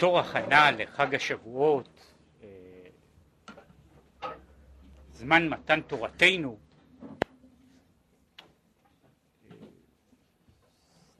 בתור 0.00 0.18
הכנה 0.18 0.70
לחג 0.70 1.14
השבועות, 1.14 2.14
אה, 2.42 2.48
זמן 5.12 5.48
מתן 5.48 5.80
תורתנו, 5.80 6.58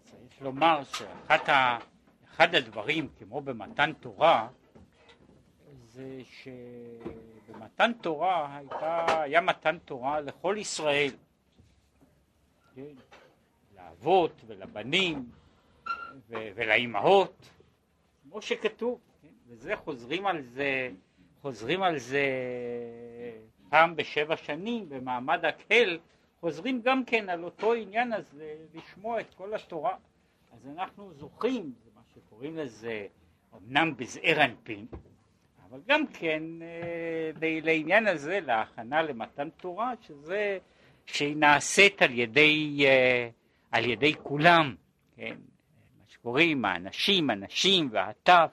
צריך 0.05 0.41
לומר 0.43 0.83
שאחד 0.84 2.55
הדברים, 2.55 3.09
כמו 3.19 3.41
במתן 3.41 3.93
תורה, 3.93 4.48
זה 5.87 6.23
שבמתן 6.42 7.92
תורה 8.01 8.56
הייתה, 8.56 9.23
היה 9.23 9.41
מתן 9.41 9.78
תורה 9.78 10.20
לכל 10.20 10.56
ישראל, 10.59 11.11
כן? 12.75 12.83
לאבות 13.77 14.41
ולבנים 14.47 15.31
ולאימהות, 16.28 17.51
כמו 18.31 18.42
שכתוב, 18.42 19.00
כן? 19.23 19.28
וזה 19.48 19.77
חוזרים 19.77 20.27
על 20.27 20.42
זה, 20.42 20.91
חוזרים 21.42 21.83
על 21.83 21.98
זה 21.98 22.27
פעם 23.69 23.97
בשבע 23.97 24.36
שנים 24.36 24.89
במעמד 24.89 25.45
הקהל, 25.45 25.98
חוזרים 26.41 26.83
גם 26.83 27.05
כן 27.05 27.28
על 27.28 27.45
אותו 27.45 27.75
עניין 27.75 28.12
הזה 28.12 28.56
לשמוע 28.75 29.20
את 29.20 29.34
כל 29.34 29.55
התורה. 29.55 29.97
אז 30.53 30.67
אנחנו 30.67 31.12
זוכים, 31.12 31.73
זה 31.84 31.91
מה 31.95 32.01
שקוראים 32.14 32.56
לזה, 32.56 33.06
אמנם 33.56 33.97
בזעיר 33.97 34.45
אנפין, 34.45 34.86
אבל 35.69 35.81
גם 35.86 36.06
כן 36.06 36.42
אה, 36.62 37.31
לעניין 37.62 38.06
הזה, 38.06 38.41
להכנה 38.41 39.03
למתן 39.03 39.51
תורה, 39.51 39.92
שזה, 40.01 40.58
שהיא 41.06 41.36
נעשית 41.36 42.03
על 42.03 42.19
ידי, 42.19 42.86
אה, 42.86 43.28
על 43.73 43.84
ידי 43.84 44.14
כולם, 44.23 44.75
כן? 45.17 45.36
שקוראים 46.21 46.65
האנשים, 46.65 47.31
הנשים 47.31 47.89
והטף, 47.93 48.51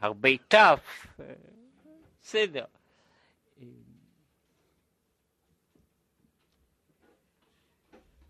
הרבה 0.00 0.28
טף, 0.48 1.06
בסדר. 2.20 2.64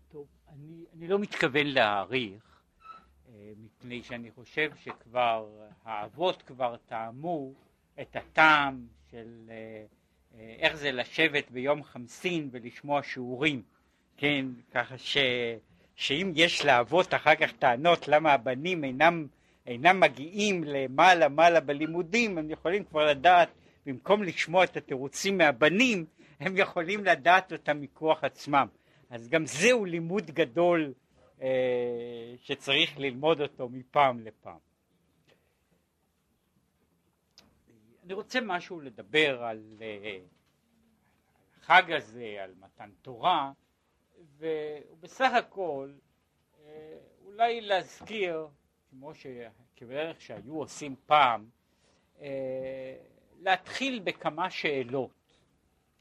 טוב, 0.09 0.27
אני, 0.49 0.85
אני 0.93 1.07
לא 1.07 1.19
מתכוון 1.19 1.67
להעריך, 1.67 2.61
מפני 3.57 4.03
שאני 4.03 4.31
חושב 4.31 4.71
שכבר, 4.83 5.49
האבות 5.83 6.41
כבר 6.41 6.77
טעמו 6.77 7.53
את 8.01 8.15
הטעם 8.15 8.87
של 9.11 9.51
איך 10.59 10.75
זה 10.75 10.91
לשבת 10.91 11.51
ביום 11.51 11.83
חמסין 11.83 12.49
ולשמוע 12.51 13.03
שיעורים, 13.03 13.63
כן, 14.17 14.45
ככה 14.71 14.97
ש... 14.97 15.17
שאם 15.99 16.31
יש 16.35 16.65
לאבות 16.65 17.13
אחר 17.13 17.35
כך 17.35 17.51
טענות 17.51 18.07
למה 18.07 18.33
הבנים 18.33 18.83
אינם, 18.83 19.27
אינם 19.67 19.99
מגיעים 19.99 20.63
למעלה 20.63 21.29
מעלה 21.29 21.59
בלימודים, 21.59 22.37
הם 22.37 22.49
יכולים 22.49 22.83
כבר 22.83 23.05
לדעת, 23.05 23.49
במקום 23.85 24.23
לשמוע 24.23 24.63
את 24.63 24.77
התירוצים 24.77 25.37
מהבנים, 25.37 26.05
הם 26.39 26.57
יכולים 26.57 27.05
לדעת 27.05 27.51
אותם 27.51 27.81
מכוח 27.81 28.23
עצמם. 28.23 28.67
אז 29.09 29.29
גם 29.29 29.45
זהו 29.45 29.85
לימוד 29.85 30.31
גדול 30.31 30.93
אה, 31.41 32.33
שצריך 32.43 32.97
ללמוד 32.97 33.41
אותו 33.41 33.69
מפעם 33.69 34.19
לפעם. 34.19 34.57
אני 38.05 38.13
רוצה 38.13 38.39
משהו 38.41 38.79
לדבר 38.81 39.43
על 39.43 39.63
אה, 39.81 40.19
החג 41.61 41.91
הזה, 41.91 42.37
על 42.43 42.51
מתן 42.59 42.89
תורה. 43.01 43.51
ובסך 44.39 45.31
הכל 45.33 45.91
אה, 46.65 46.97
אולי 47.25 47.61
להזכיר, 47.61 48.47
כמו 48.89 49.11
שכבערך 49.15 50.21
שהיו 50.21 50.55
עושים 50.55 50.95
פעם, 51.05 51.49
אה, 52.21 52.95
להתחיל 53.41 53.99
בכמה 54.03 54.49
שאלות. 54.49 55.39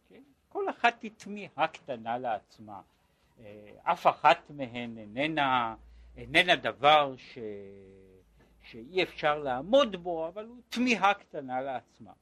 כן? 0.09 0.23
כל 0.49 0.71
אחת 0.71 1.03
היא 1.03 1.11
תמיהה 1.17 1.69
קטנה 1.73 2.19
לעצמה. 2.19 2.81
אה, 3.41 3.71
אף 3.83 4.07
אחת 4.07 4.51
מהן 4.51 4.99
איננה, 4.99 5.75
איננה 6.17 6.57
דבר 6.57 7.15
ש... 7.17 7.39
שאי 8.63 9.03
אפשר 9.03 9.39
לעמוד 9.39 9.97
בו, 9.97 10.29
אבל 10.29 10.45
הוא 10.45 10.61
תמיהה 10.69 11.15
קטנה 11.15 11.61
לעצמה. 11.61 12.13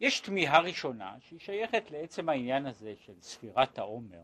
יש 0.00 0.20
תמיהה 0.20 0.60
ראשונה 0.60 1.14
שהיא 1.20 1.40
שייכת 1.40 1.90
לעצם 1.90 2.28
העניין 2.28 2.66
הזה 2.66 2.94
של 3.04 3.12
ספירת 3.20 3.78
העומר. 3.78 4.22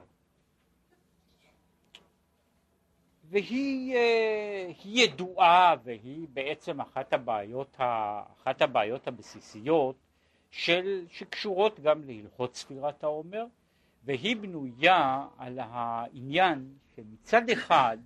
והיא 3.25 3.97
אה, 3.97 4.71
ידועה 4.84 5.75
והיא 5.84 6.27
בעצם 6.32 6.81
אחת 6.81 7.12
הבעיות, 7.12 7.77
אחת 8.32 8.62
הבעיות 8.62 9.09
הבסיסיות 9.09 9.97
של, 10.50 11.06
שקשורות 11.11 11.81
גם 11.81 12.05
להלכות 12.05 12.55
ספירת 12.55 13.05
העומר 13.05 13.44
והיא 14.05 14.37
בנויה 14.37 15.27
על 15.38 15.59
העניין 15.62 16.75
שמצד 16.97 17.50
אחד 17.50 17.99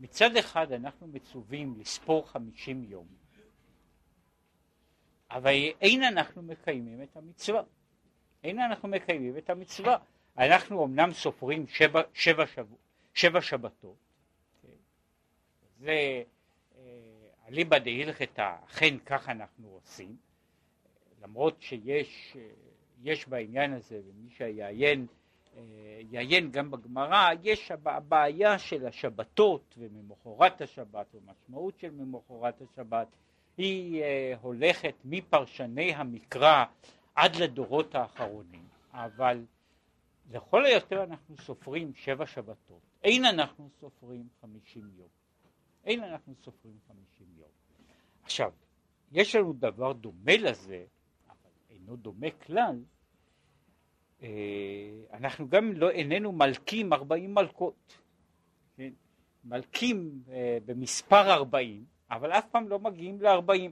מצד 0.00 0.36
אחד 0.36 0.72
אנחנו 0.72 1.06
מצווים 1.06 1.74
לספור 1.78 2.28
חמישים 2.28 2.84
יום 2.84 3.23
אבל 5.34 5.50
אין 5.80 6.02
אנחנו 6.02 6.42
מקיימים 6.42 7.02
את 7.02 7.16
המצווה. 7.16 7.62
אין 8.44 8.60
אנחנו 8.60 8.88
מקיימים 8.88 9.36
את 9.36 9.50
המצווה. 9.50 9.98
אנחנו 10.38 10.84
אמנם 10.84 11.12
סופרים 11.12 11.66
שבע, 11.66 12.02
שבע, 12.12 12.46
שבוע, 12.46 12.78
שבע 13.14 13.40
שבתות. 13.40 13.96
כן. 14.62 14.68
זה 15.78 16.22
אליבא 17.48 17.78
דהילכתא, 17.78 18.56
אכן 18.64 18.98
כך 19.06 19.28
אנחנו 19.28 19.68
עושים, 19.68 20.16
למרות 21.22 21.62
שיש 21.62 22.36
יש 23.02 23.28
בעניין 23.28 23.72
הזה, 23.72 24.00
ומי 24.06 24.30
שיעיין 24.30 25.06
יעיין 26.10 26.50
גם 26.50 26.70
בגמרא, 26.70 27.30
יש 27.42 27.70
הבעיה 27.70 28.58
של 28.58 28.86
השבתות 28.86 29.74
וממחרת 29.78 30.60
השבת 30.60 31.06
ומשמעות 31.14 31.78
של 31.78 31.90
ממחרת 31.90 32.62
השבת 32.62 33.08
היא 33.56 34.02
uh, 34.02 34.38
הולכת 34.40 34.94
מפרשני 35.04 35.94
המקרא 35.94 36.64
עד 37.14 37.36
לדורות 37.36 37.94
האחרונים, 37.94 38.64
אבל 38.92 39.44
לכל 40.30 40.64
היותר 40.64 41.02
אנחנו 41.02 41.36
סופרים 41.36 41.94
שבע 41.94 42.26
שבתות, 42.26 42.80
אין 43.04 43.24
אנחנו 43.24 43.68
סופרים 43.80 44.28
חמישים 44.40 44.90
יום, 44.96 45.08
אין 45.84 46.04
אנחנו 46.04 46.34
סופרים 46.44 46.78
חמישים 46.88 47.26
יום. 47.38 47.48
עכשיו, 48.22 48.52
יש 49.12 49.34
לנו 49.34 49.52
דבר 49.52 49.92
דומה 49.92 50.36
לזה, 50.36 50.84
אבל 51.28 51.50
אינו 51.70 51.96
דומה 51.96 52.30
כלל, 52.30 52.82
uh, 54.20 54.24
אנחנו 55.12 55.48
גם 55.48 55.72
לא 55.72 55.90
איננו 55.90 56.32
מלקים 56.32 56.92
ארבעים 56.92 57.34
מלכות, 57.34 57.98
כן? 58.76 58.92
מלקים 59.44 60.22
uh, 60.26 60.30
במספר 60.66 61.32
ארבעים, 61.32 61.93
אבל 62.14 62.32
אף 62.32 62.46
פעם 62.50 62.68
לא 62.68 62.78
מגיעים 62.78 63.22
ל-40, 63.22 63.70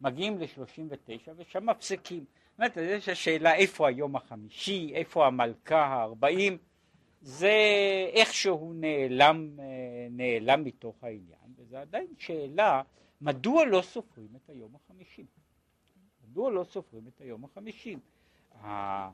מגיעים 0.00 0.38
ל-39 0.38 1.30
ושם 1.36 1.66
מפסיקים. 1.66 2.24
זאת 2.24 2.58
אומרת, 2.58 2.76
יש 2.76 3.08
השאלה 3.08 3.54
איפה 3.54 3.88
היום 3.88 4.16
החמישי, 4.16 4.92
איפה 4.94 5.26
המלכה 5.26 5.84
ה-40, 5.84 6.52
זה 7.20 7.52
איכשהו 8.12 8.72
נעלם, 8.74 9.60
אה, 9.60 9.64
נעלם 10.10 10.64
מתוך 10.64 11.04
העניין, 11.04 11.54
וזו 11.56 11.76
עדיין 11.76 12.06
שאלה 12.18 12.82
מדוע 13.20 13.64
לא 13.64 13.82
סופרים 13.82 14.28
את 14.36 14.50
היום 14.50 14.74
החמישים. 14.74 15.26
מדוע 16.28 16.50
לא 16.50 16.64
סופרים 16.64 17.08
את 17.08 17.20
היום 17.20 17.44
החמישים? 17.44 17.98
אה, 18.64 19.10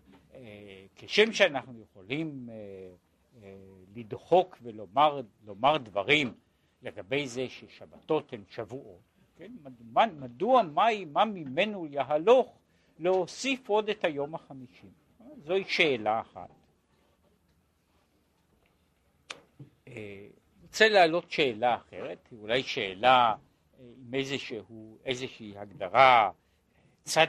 כשם 0.97 1.33
שאנחנו 1.33 1.81
יכולים 1.81 2.49
אה, 2.51 3.49
לדחוק 3.97 4.59
ולומר 4.63 5.79
דברים 5.83 6.35
לגבי 6.83 7.29
זה 7.29 7.49
ששבתות 7.49 8.33
הן 8.33 8.43
שבועות, 8.51 9.01
כן? 9.37 9.53
מדוע, 9.63 10.07
מדוע 10.07 10.63
מה, 10.63 10.87
מה 11.13 11.25
ממנו 11.25 11.87
יהלוך 11.87 12.59
להוסיף 12.99 13.69
עוד 13.69 13.89
את 13.89 14.05
היום 14.05 14.35
החמישים? 14.35 14.91
זוהי 15.45 15.65
שאלה 15.65 16.21
אחת. 16.21 16.51
אה, 19.89 20.27
רוצה 20.63 20.89
להעלות 20.89 21.31
שאלה 21.31 21.77
אחרת, 21.77 22.29
אולי 22.33 22.63
שאלה 22.63 23.35
אה, 23.35 23.85
עם 24.07 24.15
איזשהו, 24.15 24.99
איזושהי 25.05 25.59
הגדרה 25.59 26.31
צד 27.05 27.27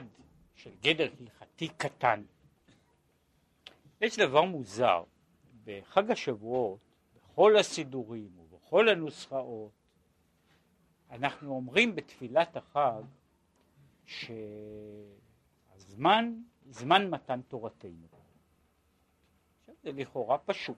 של 0.55 0.71
גדר 0.81 1.09
הלכתי 1.19 1.67
קטן. 1.77 2.23
יש 4.01 4.19
דבר 4.19 4.41
מוזר, 4.41 5.03
בחג 5.65 6.11
השבועות, 6.11 6.79
בכל 7.15 7.57
הסידורים 7.57 8.38
ובכל 8.69 8.89
הנוסחאות, 8.89 9.71
אנחנו 11.11 11.55
אומרים 11.55 11.95
בתפילת 11.95 12.57
החג 12.57 13.01
שהזמן, 15.75 16.33
זמן 16.69 17.09
מתן 17.09 17.41
תורתנו. 17.41 18.07
זה 19.83 19.91
לכאורה 19.91 20.37
פשוט. 20.37 20.77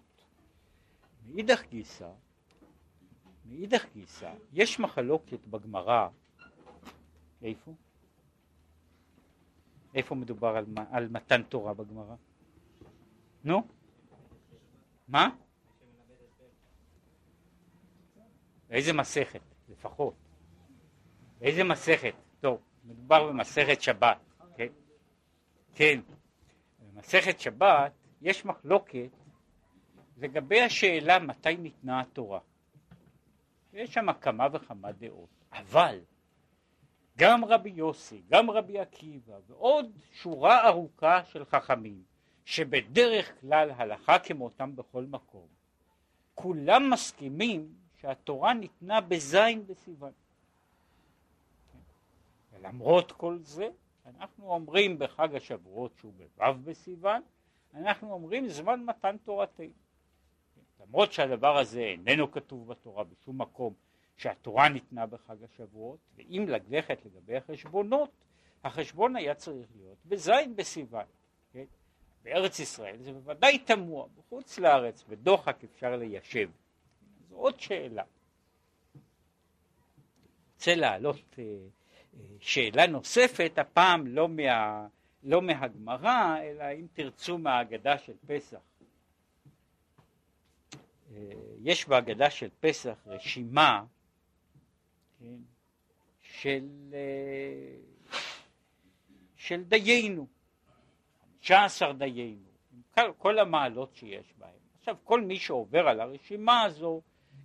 מאידך 1.25 1.63
גיסא, 1.69 2.11
מאידך 3.45 3.85
גיסא, 3.94 4.33
יש 4.53 4.79
מחלוקת 4.79 5.45
בגמרא, 5.47 6.07
איפה? 7.41 7.73
איפה 9.94 10.15
מדובר 10.15 10.57
על, 10.57 10.65
על 10.91 11.07
מתן 11.07 11.44
תורה 11.44 11.73
בגמרא? 11.73 12.15
נו? 13.44 13.67
מה? 15.07 15.29
איזה 18.71 18.94
מסכת, 18.94 19.41
לפחות. 19.69 20.13
איזה 21.41 21.63
מסכת? 21.63 22.13
טוב, 22.39 22.62
מדובר 22.85 23.27
במסכת 23.27 23.81
שבת, 23.81 24.18
כן? 24.56 24.68
כן. 25.75 26.00
במסכת 26.79 27.39
שבת 27.39 27.91
יש 28.21 28.45
מחלוקת 28.45 29.09
לגבי 30.18 30.62
השאלה 30.62 31.19
מתי 31.19 31.57
ניתנה 31.57 32.01
התורה. 32.01 32.39
יש 33.73 33.94
שם 33.94 34.13
כמה 34.21 34.47
וכמה 34.53 34.91
דעות, 34.91 35.29
אבל 35.51 36.00
גם 37.18 37.45
רבי 37.45 37.69
יוסי, 37.69 38.21
גם 38.29 38.50
רבי 38.50 38.79
עקיבא 38.79 39.33
ועוד 39.47 39.91
שורה 40.12 40.68
ארוכה 40.68 41.23
של 41.25 41.45
חכמים 41.45 42.03
שבדרך 42.45 43.41
כלל 43.41 43.71
הלכה 43.71 44.19
כמותם 44.19 44.75
בכל 44.75 45.06
מקום, 45.06 45.47
כולם 46.35 46.89
מסכימים 46.89 47.81
שהתורה 48.01 48.53
ניתנה 48.53 49.01
בזין 49.01 49.68
בסיוון. 49.68 50.12
ולמרות 52.51 53.12
כל 53.12 53.38
זה, 53.42 53.69
אנחנו 54.06 54.53
אומרים 54.53 55.00
בחג 55.00 55.36
השבועות 55.36 55.92
שהוא 55.98 56.13
בו' 56.38 56.53
בסיוון, 56.63 57.21
אנחנו 57.74 58.13
אומרים 58.13 58.50
זמן 58.50 58.83
מתן 58.83 59.18
תורתנו. 59.18 59.65
למרות 60.80 61.13
שהדבר 61.13 61.57
הזה 61.57 61.80
איננו 61.80 62.31
כתוב 62.31 62.68
בתורה 62.68 63.03
בשום 63.03 63.42
מקום 63.42 63.74
שהתורה 64.18 64.69
ניתנה 64.69 65.06
בחג 65.06 65.44
השבועות, 65.44 66.00
ואם 66.15 66.45
ללכת 66.47 67.06
לגבי 67.06 67.38
החשבונות, 67.38 68.12
החשבון 68.63 69.15
היה 69.15 69.36
צריך 69.36 69.68
להיות 69.75 69.97
בזין 70.06 70.56
בסיוון. 70.56 71.06
כן? 71.54 71.65
בארץ 72.24 72.59
ישראל 72.59 72.97
זה 72.97 73.12
בוודאי 73.12 73.59
תמוה, 73.59 74.07
בחוץ 74.18 74.59
לארץ, 74.59 75.04
בדוחק 75.04 75.63
אפשר 75.63 75.95
ליישב. 75.95 76.50
זו 77.31 77.38
עוד 77.38 77.60
שאלה. 77.60 78.04
רוצה 80.56 80.75
להעלות 80.75 81.36
אה, 81.39 81.44
אה, 81.44 82.19
שאלה 82.39 82.88
נוספת, 82.88 83.51
הפעם 83.57 84.07
לא, 84.07 84.30
מה, 84.30 84.88
לא 85.24 85.42
מהגמרא, 85.42 86.38
אלא 86.44 86.63
אם 86.80 86.88
תרצו 86.94 87.38
מהאגדה 87.38 87.98
של 87.98 88.13
פסח. 88.28 88.60
אה, 91.12 91.18
יש 91.62 91.88
בהגדה 91.88 92.30
של 92.30 92.50
פסח 92.60 92.98
רשימה 93.06 93.86
כן, 95.19 95.38
של, 96.22 96.68
של 99.36 99.63
דיינו, 99.63 100.28
15 101.44 101.94
דיינו, 101.94 102.50
כל, 102.94 103.13
כל 103.18 103.39
המעלות 103.39 103.95
שיש 103.95 104.33
בהם. 104.38 104.51
עכשיו 104.80 104.95
כל 105.04 105.22
מי 105.22 105.39
שעובר 105.39 105.88
על 105.88 106.01
הרשימה 106.01 106.62
הזו 106.62 107.01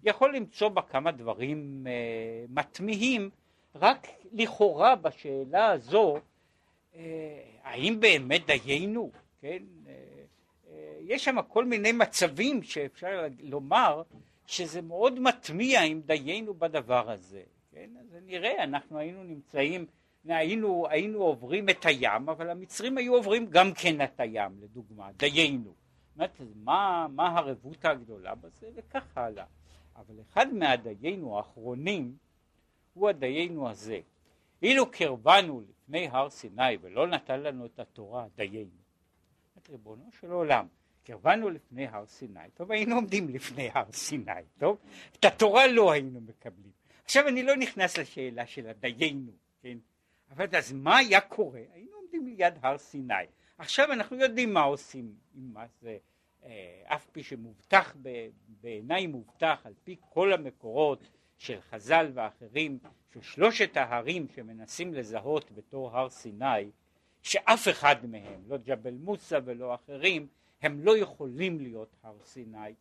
יכול 0.06 0.36
למצוא 0.36 0.68
בה 0.68 0.82
כמה 0.82 1.12
דברים 1.12 1.86
uh, 1.86 2.52
מתמיהים, 2.52 3.30
רק 3.74 4.08
לכאורה 4.32 4.96
בשאלה 4.96 5.70
הזו, 5.70 6.16
uh, 6.92 6.96
האם 7.62 8.00
באמת 8.00 8.46
דיינו, 8.46 9.10
כן? 9.40 9.62
Uh, 9.84 9.88
uh, 9.88 10.68
יש 11.00 11.24
שם 11.24 11.36
כל 11.48 11.64
מיני 11.64 11.92
מצבים 11.92 12.62
שאפשר 12.62 13.26
לומר 13.40 14.02
שזה 14.46 14.82
מאוד 14.82 15.20
מתמיע 15.20 15.82
אם 15.82 16.00
דיינו 16.06 16.54
בדבר 16.54 17.10
הזה, 17.10 17.42
כן? 17.72 17.90
אז 18.00 18.16
נראה, 18.26 18.64
אנחנו 18.64 18.98
היינו 18.98 19.24
נמצאים 19.24 19.86
היינו, 20.28 20.86
היינו 20.90 21.18
עוברים 21.18 21.68
את 21.68 21.86
הים, 21.86 22.28
אבל 22.28 22.50
המצרים 22.50 22.98
היו 22.98 23.14
עוברים 23.14 23.46
גם 23.46 23.72
כן 23.74 24.04
את 24.04 24.20
הים, 24.20 24.52
לדוגמה, 24.60 25.08
דיינו. 25.16 25.74
מה, 26.54 27.06
מה 27.10 27.38
הרבותא 27.38 27.88
הגדולה 27.88 28.34
בזה, 28.34 28.66
וכך 28.74 29.18
הלאה. 29.18 29.44
אבל 29.96 30.20
אחד 30.20 30.54
מהדיינו 30.54 31.36
האחרונים 31.36 32.16
הוא 32.94 33.08
הדיינו 33.08 33.68
הזה. 33.68 34.00
אילו 34.62 34.90
קרבנו 34.90 35.62
לפני 35.68 36.08
הר 36.08 36.30
סיני 36.30 36.76
ולא 36.80 37.06
נתן 37.06 37.40
לנו 37.40 37.66
את 37.66 37.78
התורה, 37.78 38.26
דיינו. 38.36 38.86
ריבונו 39.70 40.10
של 40.20 40.30
עולם, 40.30 40.66
קרבנו 41.04 41.50
לפני 41.50 41.86
הר 41.86 42.06
סיני, 42.06 42.50
טוב 42.54 42.72
היינו 42.72 42.94
עומדים 42.94 43.28
לפני 43.28 43.70
הר 43.74 43.92
סיני, 43.92 44.32
טוב? 44.58 44.78
את 45.12 45.24
התורה 45.24 45.66
לא 45.66 45.92
היינו 45.92 46.20
מקבלים. 46.20 46.72
עכשיו 47.04 47.28
אני 47.28 47.42
לא 47.42 47.56
נכנס 47.56 47.98
לשאלה 47.98 48.46
של 48.46 48.68
הדיינו, 48.68 49.32
כן? 49.62 49.78
אבל 50.30 50.46
אז 50.56 50.72
מה 50.72 50.96
היה 50.96 51.20
קורה? 51.20 51.60
היינו 51.72 51.96
עומדים 51.96 52.26
ליד 52.26 52.54
הר 52.62 52.78
סיני. 52.78 53.14
עכשיו 53.58 53.92
אנחנו 53.92 54.16
יודעים 54.16 54.54
מה 54.54 54.62
עושים 54.62 55.14
עם 55.34 55.52
מה 55.52 55.66
זה, 55.80 55.98
אף 56.84 57.06
פי 57.12 57.22
שמובטח, 57.22 57.96
בעיניי 58.60 59.06
מובטח 59.06 59.60
על 59.64 59.72
פי 59.84 59.96
כל 60.00 60.32
המקורות 60.32 61.08
של 61.38 61.60
חז"ל 61.60 62.10
ואחרים, 62.14 62.78
של 63.12 63.22
שלושת 63.22 63.76
ההרים 63.76 64.28
שמנסים 64.28 64.94
לזהות 64.94 65.52
בתור 65.52 65.96
הר 65.96 66.08
סיני, 66.08 66.70
שאף 67.22 67.68
אחד 67.68 68.06
מהם, 68.06 68.42
לא 68.46 68.56
ג'בל 68.56 68.94
מוסא 68.94 69.38
ולא 69.44 69.74
אחרים, 69.74 70.26
הם 70.62 70.80
לא 70.80 70.98
יכולים 70.98 71.60
להיות 71.60 71.96
הר 72.02 72.18
סיני. 72.24 72.74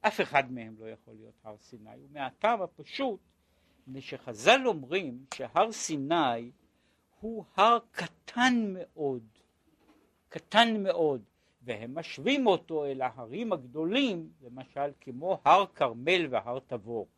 אף 0.00 0.20
אחד 0.20 0.52
מהם 0.52 0.74
לא 0.78 0.90
יכול 0.90 1.14
להיות 1.14 1.34
הר 1.44 1.56
סיני, 1.60 1.90
ומהטעם 2.04 2.62
הפשוט, 2.62 3.20
מפני 3.86 4.00
שחז"ל 4.00 4.60
אומרים 4.66 5.24
שהר 5.34 5.72
סיני 5.72 6.50
הוא 7.20 7.44
הר 7.56 7.78
קטן 7.90 8.74
מאוד, 8.74 9.22
קטן 10.28 10.82
מאוד, 10.82 11.22
והם 11.64 11.98
משווים 11.98 12.46
אותו 12.46 12.84
אל 12.84 13.02
ההרים 13.02 13.52
הגדולים, 13.52 14.28
למשל 14.42 14.90
כמו 15.00 15.40
הר 15.44 15.64
כרמל 15.74 16.26
והר 16.30 16.58
תבור. 16.66 17.08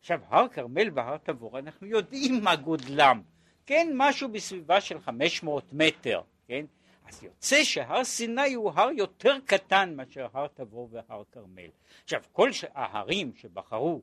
עכשיו, 0.00 0.20
הר 0.28 0.48
כרמל 0.48 0.88
והר 0.94 1.16
תבור, 1.16 1.58
אנחנו 1.58 1.86
יודעים 1.86 2.44
מה 2.44 2.56
גודלם, 2.56 3.22
כן, 3.66 3.88
משהו 3.94 4.28
בסביבה 4.28 4.80
של 4.80 5.00
500 5.00 5.72
מטר, 5.72 6.20
כן? 6.46 6.66
אז 7.04 7.22
יוצא 7.22 7.64
שהר 7.64 8.04
סיני 8.04 8.54
הוא 8.54 8.70
הר 8.70 8.90
יותר 8.90 9.36
קטן 9.44 9.94
מאשר 9.96 10.26
הר 10.32 10.46
תבור 10.46 10.88
והר 10.92 11.22
כרמל. 11.32 11.70
עכשיו, 12.04 12.22
כל 12.32 12.50
ההרים 12.74 13.34
שבחרו, 13.34 14.02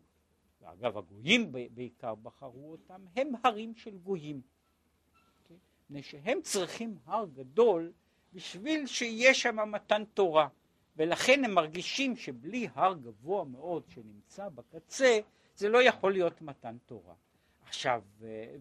ואגב 0.61 0.97
הגויים 0.97 1.51
בעיקר 1.71 2.15
בחרו 2.15 2.71
אותם, 2.71 3.01
הם 3.15 3.31
הרים 3.43 3.75
של 3.75 3.97
גויים. 3.97 4.41
מפני 5.89 6.03
שהם 6.03 6.41
צריכים 6.41 6.97
הר 7.05 7.25
גדול 7.33 7.91
בשביל 8.35 8.87
שיהיה 8.87 9.33
שם 9.33 9.71
מתן 9.71 10.03
תורה, 10.13 10.47
ולכן 10.97 11.45
הם 11.45 11.51
מרגישים 11.51 12.15
שבלי 12.15 12.67
הר 12.75 12.93
גבוה 12.93 13.43
מאוד 13.43 13.83
שנמצא 13.89 14.49
בקצה, 14.49 15.19
זה 15.55 15.69
לא 15.69 15.83
יכול 15.83 16.11
להיות 16.13 16.41
מתן 16.41 16.75
תורה. 16.85 17.13
עכשיו, 17.67 18.01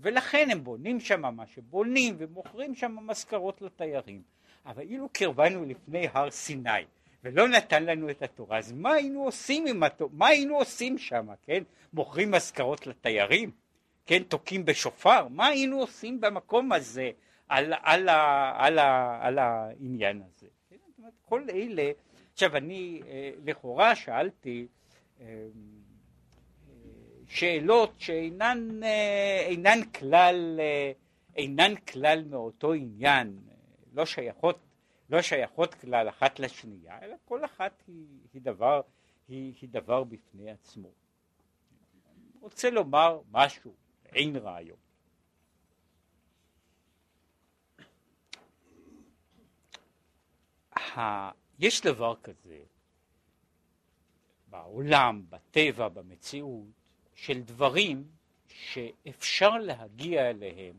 ולכן 0.01 0.51
הם 0.51 0.65
בונים 0.65 1.01
שם 1.01 1.35
מה 1.37 1.47
שבונים 1.47 2.15
ומוכרים 2.19 2.75
שם 2.75 2.97
מזכרות 3.01 3.63
לתיירים. 3.63 4.23
אבל 4.67 4.83
אילו 4.83 5.09
קרבנו 5.13 5.65
לפני 5.65 6.09
הר 6.13 6.31
סיני 6.31 6.85
ולא 7.25 7.49
נתן 7.49 7.85
לנו 7.85 8.11
את 8.11 8.23
התורה, 8.23 8.59
אז 8.59 8.73
מה 8.73 8.93
היינו 8.93 9.25
עושים 9.25 9.67
עם 9.67 9.83
התורה? 9.83 10.11
מה 10.15 10.27
היינו 10.27 10.57
עושים 10.57 10.99
שם, 10.99 11.27
כן? 11.43 11.63
מוכרים 11.93 12.31
מזכרות 12.31 12.87
לתיירים? 12.87 13.51
כן, 14.07 14.23
תוקעים 14.23 14.65
בשופר, 14.65 15.29
מה 15.29 15.47
היינו 15.47 15.81
עושים 15.81 16.21
במקום 16.21 16.73
הזה 16.73 17.11
על, 17.49 17.73
על, 17.83 18.09
על, 18.55 18.79
על, 19.21 19.39
העניין 19.39 20.23
הזה? 20.23 20.47
כן, 20.69 20.77
כל 21.23 21.43
אלה, 21.51 21.91
עכשיו 22.33 22.57
אני 22.57 23.03
אה, 23.07 23.31
לכאורה 23.45 23.97
שאלתי 23.97 24.67
אה, 25.21 25.47
שאלות 27.29 27.95
שאינן 27.99 28.81
אינן 29.47 29.85
כלל, 29.85 30.61
אינן 31.37 31.77
כלל 31.77 32.25
מאותו 32.25 32.73
עניין, 32.73 33.39
לא 33.93 34.07
שייכות, 34.07 34.59
לא 35.11 35.23
שייכות 35.23 35.75
כלל 35.75 36.09
אחת 36.09 36.39
לשנייה, 36.39 36.99
אלא 37.03 37.15
כל 37.25 37.45
אחת 37.45 37.83
היא, 37.87 38.07
היא, 38.33 38.43
דבר, 38.43 38.81
היא, 39.29 39.55
היא 39.61 39.69
דבר 39.73 40.05
בפני 40.05 40.51
עצמו. 40.51 40.89
רוצה 42.41 42.71
לומר 42.71 43.21
משהו 43.31 43.75
אין 44.15 44.37
רעיון. 44.37 44.84
יש 51.59 51.81
דבר 51.81 52.15
כזה 52.23 52.63
בעולם, 54.49 55.25
בטבע, 55.31 55.89
במציאות, 55.89 56.67
של 57.15 57.43
דברים 57.43 58.09
שאפשר 58.49 59.51
להגיע 59.59 60.31
אליהם 60.31 60.75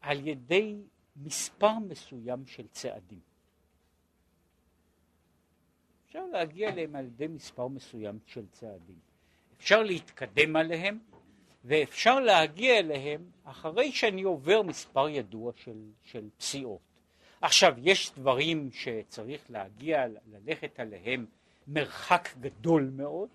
על 0.00 0.28
ידי 0.28 0.76
מספר 1.16 1.78
מסוים 1.78 2.46
של 2.46 2.68
צעדים. 2.68 3.20
אפשר 6.06 6.26
להגיע 6.26 6.68
אליהם 6.68 6.96
על 6.96 7.04
ידי 7.04 7.26
מספר 7.26 7.68
מסוים 7.68 8.18
של 8.26 8.46
צעדים. 8.46 8.98
אפשר 9.56 9.82
להתקדם 9.82 10.56
עליהם 10.56 10.98
ואפשר 11.64 12.20
להגיע 12.20 12.78
אליהם 12.78 13.30
אחרי 13.44 13.92
שאני 13.92 14.22
עובר 14.22 14.62
מספר 14.62 15.08
ידוע 15.08 15.52
של, 15.56 15.90
של 16.02 16.28
פסיעות. 16.36 16.95
עכשיו, 17.40 17.74
יש 17.82 18.12
דברים 18.16 18.70
שצריך 18.72 19.50
להגיע, 19.50 20.06
ללכת 20.32 20.80
עליהם 20.80 21.26
מרחק 21.66 22.28
גדול 22.40 22.90
מאוד, 22.96 23.28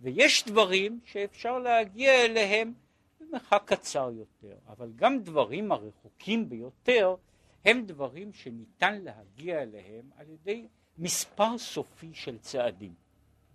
ויש 0.00 0.44
דברים 0.46 1.00
שאפשר 1.04 1.58
להגיע 1.58 2.24
אליהם 2.24 2.72
במרחק 3.20 3.62
קצר 3.64 4.10
יותר, 4.16 4.56
אבל 4.68 4.92
גם 4.96 5.22
דברים 5.22 5.72
הרחוקים 5.72 6.48
ביותר 6.48 7.16
הם 7.64 7.86
דברים 7.86 8.32
שניתן 8.32 9.02
להגיע 9.02 9.62
אליהם 9.62 10.10
על 10.16 10.26
ידי 10.30 10.66
מספר 10.98 11.58
סופי 11.58 12.10
של 12.14 12.38
צעדים, 12.38 12.94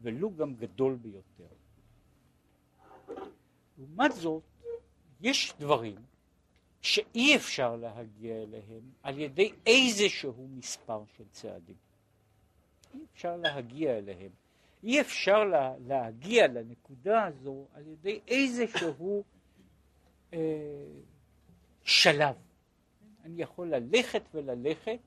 ולו 0.01 0.35
גם 0.35 0.55
גדול 0.55 0.95
ביותר. 0.95 1.53
לעומת 3.77 4.11
זאת, 4.11 4.43
יש 5.21 5.53
דברים 5.59 5.95
שאי 6.87 7.35
אפשר 7.35 7.75
להגיע 7.75 8.35
אליהם 8.35 8.91
על 9.03 9.19
ידי 9.19 9.51
איזשהו 9.65 10.47
מספר 10.47 11.03
של 11.17 11.23
צעדים. 11.31 11.75
אי 12.93 12.99
אפשר 13.13 13.37
להגיע 13.37 13.97
אליהם. 13.97 14.31
אי 14.83 15.01
אפשר 15.01 15.43
לה, 15.43 15.73
להגיע 15.87 16.47
לנקודה 16.47 17.25
הזו 17.25 17.65
על 17.73 17.87
ידי 17.87 18.19
איזשהו 18.27 19.23
אה, 20.33 20.39
שלב. 21.83 22.35
אני 23.23 23.41
יכול 23.41 23.75
ללכת 23.75 24.21
וללכת, 24.33 24.99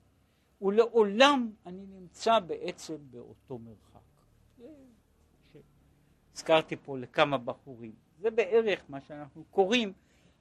ולעולם 0.62 1.52
אני 1.66 1.86
נמצא 1.86 2.38
בעצם 2.38 2.96
באותו 3.10 3.58
מרחק. 3.58 4.00
הזכרתי 6.34 6.76
פה 6.76 6.98
לכמה 6.98 7.38
בחורים. 7.38 7.92
זה 8.18 8.30
בערך 8.30 8.84
מה 8.88 9.00
שאנחנו 9.00 9.44
קוראים, 9.50 9.92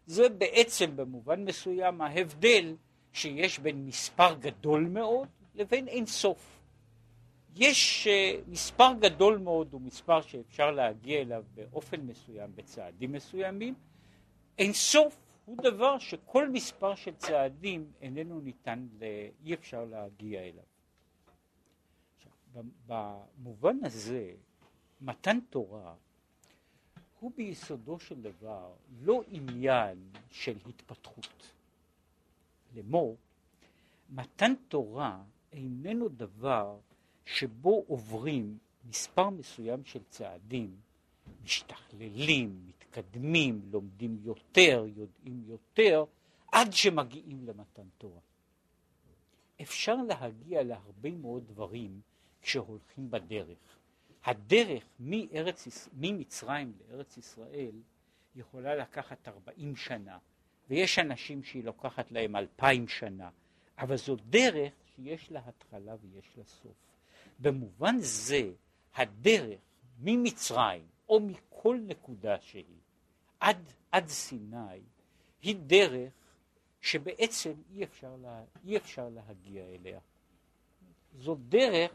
זה 0.09 0.29
בעצם 0.29 0.95
במובן 0.95 1.45
מסוים 1.45 2.01
ההבדל 2.01 2.75
שיש 3.13 3.59
בין 3.59 3.85
מספר 3.85 4.33
גדול 4.33 4.85
מאוד 4.85 5.27
לבין 5.55 5.87
אין 5.87 6.05
סוף. 6.05 6.61
יש 7.55 8.07
uh, 8.07 8.49
מספר 8.51 8.93
גדול 8.99 9.37
מאוד 9.37 9.73
הוא 9.73 9.81
מספר 9.81 10.21
שאפשר 10.21 10.71
להגיע 10.71 11.21
אליו 11.21 11.43
באופן 11.55 12.01
מסוים, 12.01 12.55
בצעדים 12.55 13.11
מסוימים. 13.11 13.73
אין 14.57 14.73
סוף 14.73 15.17
הוא 15.45 15.57
דבר 15.57 15.99
שכל 15.99 16.49
מספר 16.49 16.95
של 16.95 17.15
צעדים 17.15 17.91
איננו 18.01 18.39
ניתן. 18.39 18.87
אי 19.43 19.53
אפשר 19.53 19.85
להגיע 19.85 20.41
אליו. 20.41 20.63
עכשיו, 22.17 22.63
במובן 22.87 23.77
הזה, 23.83 24.31
מתן 25.01 25.39
תורה 25.49 25.93
הוא 27.19 27.31
ביסודו 27.35 27.99
של 27.99 28.21
דבר 28.21 28.73
לא 29.01 29.23
עניין 29.31 29.97
של 30.31 30.57
התפתחות. 30.69 31.51
לאמור, 32.75 33.17
מתן 34.09 34.53
תורה 34.67 35.23
איננו 35.51 36.09
דבר 36.09 36.79
שבו 37.25 37.83
עוברים 37.87 38.57
מספר 38.89 39.29
מסוים 39.29 39.85
של 39.85 40.03
צעדים, 40.09 40.75
משתכללים, 41.43 42.67
מתקדמים, 42.67 43.61
לומדים 43.71 44.17
יותר, 44.23 44.85
יודעים 44.95 45.43
יותר, 45.47 46.05
עד 46.51 46.73
שמגיעים 46.73 47.45
למתן 47.45 47.87
תורה. 47.97 48.19
אפשר 49.61 49.95
להגיע 49.95 50.63
להרבה 50.63 51.11
מאוד 51.11 51.47
דברים 51.47 52.01
כשהולכים 52.41 53.11
בדרך. 53.11 53.78
הדרך 54.23 54.83
מארץ, 54.99 55.89
ממצרים 55.93 56.73
לארץ 56.79 57.17
ישראל 57.17 57.75
יכולה 58.35 58.75
לקחת 58.75 59.27
ארבעים 59.27 59.75
שנה, 59.75 60.17
ויש 60.69 60.99
אנשים 60.99 61.43
שהיא 61.43 61.63
לוקחת 61.63 62.11
להם 62.11 62.35
אלפיים 62.35 62.87
שנה, 62.87 63.29
אבל 63.77 63.97
זו 63.97 64.15
דרך 64.15 64.73
שיש 64.95 65.31
לה 65.31 65.41
התחלה 65.45 65.95
ויש 66.01 66.37
לה 66.37 66.43
סוף. 66.43 66.75
במובן 67.39 67.95
זה, 67.99 68.51
הדרך 68.95 69.59
ממצרים, 69.99 70.85
או 71.09 71.19
מכל 71.19 71.79
נקודה 71.87 72.39
שהיא, 72.41 72.63
עד, 73.39 73.73
עד 73.91 74.07
סיני, 74.07 74.81
היא 75.41 75.55
דרך 75.67 76.11
שבעצם 76.81 77.53
אי 77.75 77.83
אפשר, 77.83 78.15
לה, 78.21 78.43
אי 78.65 78.77
אפשר 78.77 79.09
להגיע 79.09 79.63
אליה. 79.65 79.99
זו 81.17 81.35
דרך 81.35 81.91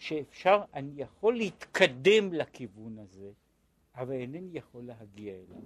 שאפשר, 0.00 0.64
אני 0.74 1.02
יכול 1.02 1.36
להתקדם 1.36 2.32
לכיוון 2.32 2.98
הזה, 2.98 3.32
אבל 3.94 4.12
אינני 4.12 4.50
יכול 4.52 4.84
להגיע 4.84 5.34
אליו. 5.34 5.62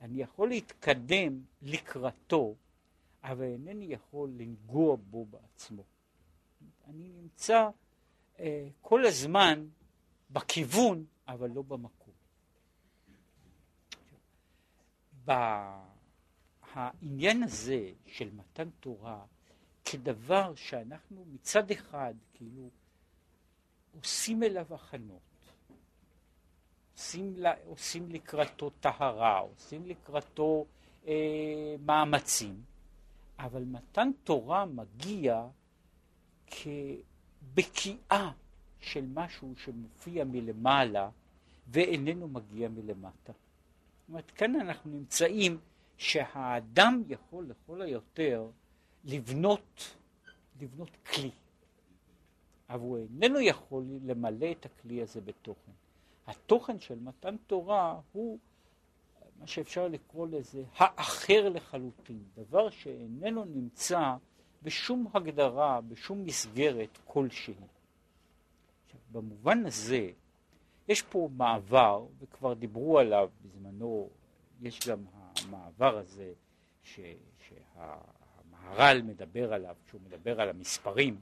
אני 0.00 0.22
יכול 0.22 0.48
להתקדם 0.48 1.42
לקראתו, 1.62 2.54
אבל 3.22 3.44
אינני 3.44 3.84
יכול 3.84 4.30
לנגוע 4.36 4.96
בו 4.96 5.26
בעצמו. 5.26 5.82
אני 6.86 7.08
נמצא 7.08 7.68
אה, 8.38 8.68
כל 8.80 9.06
הזמן 9.06 9.68
בכיוון, 10.30 11.04
אבל 11.28 11.50
לא 11.50 11.62
במקום. 11.62 12.14
העניין 16.72 17.42
הזה 17.42 17.92
של 18.06 18.30
מתן 18.30 18.68
תורה 18.80 19.24
כדבר 19.84 20.54
שאנחנו 20.54 21.24
מצד 21.32 21.70
אחד 21.70 22.14
כאילו 22.34 22.70
עושים 24.00 24.42
אליו 24.42 24.74
הכנות, 24.74 25.20
עושים, 26.94 27.36
עושים 27.66 28.08
לקראתו 28.10 28.70
טהרה, 28.80 29.38
עושים 29.38 29.86
לקראתו 29.86 30.66
אה, 31.06 31.74
מאמצים, 31.86 32.62
אבל 33.38 33.64
מתן 33.64 34.10
תורה 34.24 34.64
מגיע 34.64 35.46
כבקיעה 36.46 38.32
של 38.80 39.04
משהו 39.14 39.54
שמופיע 39.56 40.24
מלמעלה 40.24 41.10
ואיננו 41.68 42.28
מגיע 42.28 42.68
מלמטה. 42.68 43.32
זאת 43.32 44.08
אומרת, 44.08 44.30
כאן 44.30 44.60
אנחנו 44.60 44.90
נמצאים 44.90 45.58
שהאדם 45.96 47.02
יכול 47.08 47.46
לכל 47.48 47.82
היותר 47.82 48.46
לבנות, 49.04 49.96
לבנות 50.60 50.90
כלי. 51.14 51.30
אבל 52.74 52.82
הוא 52.82 52.98
איננו 52.98 53.40
יכול 53.40 53.84
למלא 54.04 54.50
את 54.50 54.66
הכלי 54.66 55.02
הזה 55.02 55.20
בתוכן. 55.20 55.72
התוכן 56.26 56.80
של 56.80 56.98
מתן 56.98 57.36
תורה 57.46 58.00
הוא 58.12 58.38
מה 59.40 59.46
שאפשר 59.46 59.88
לקרוא 59.88 60.26
לזה 60.26 60.64
האחר 60.76 61.48
לחלוטין, 61.48 62.22
דבר 62.34 62.70
שאיננו 62.70 63.44
נמצא 63.44 64.14
בשום 64.62 65.06
הגדרה, 65.14 65.80
בשום 65.80 66.24
מסגרת 66.24 66.98
כלשהי. 67.04 67.54
במובן 69.12 69.66
הזה, 69.66 70.10
יש 70.88 71.02
פה 71.02 71.28
מעבר, 71.36 72.06
וכבר 72.18 72.54
דיברו 72.54 72.98
עליו 72.98 73.30
בזמנו, 73.42 74.08
יש 74.60 74.88
גם 74.88 75.04
המעבר 75.14 75.98
הזה 75.98 76.32
שהמהר"ל 76.92 79.02
מדבר 79.02 79.52
עליו, 79.52 79.76
כשהוא 79.86 80.00
מדבר 80.06 80.40
על 80.40 80.48
המספרים, 80.48 81.20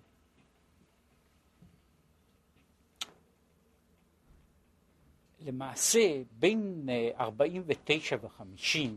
למעשה 5.46 6.22
בין 6.38 6.88
49 7.18 8.16
אה, 8.16 8.20
ו-50 8.22 8.88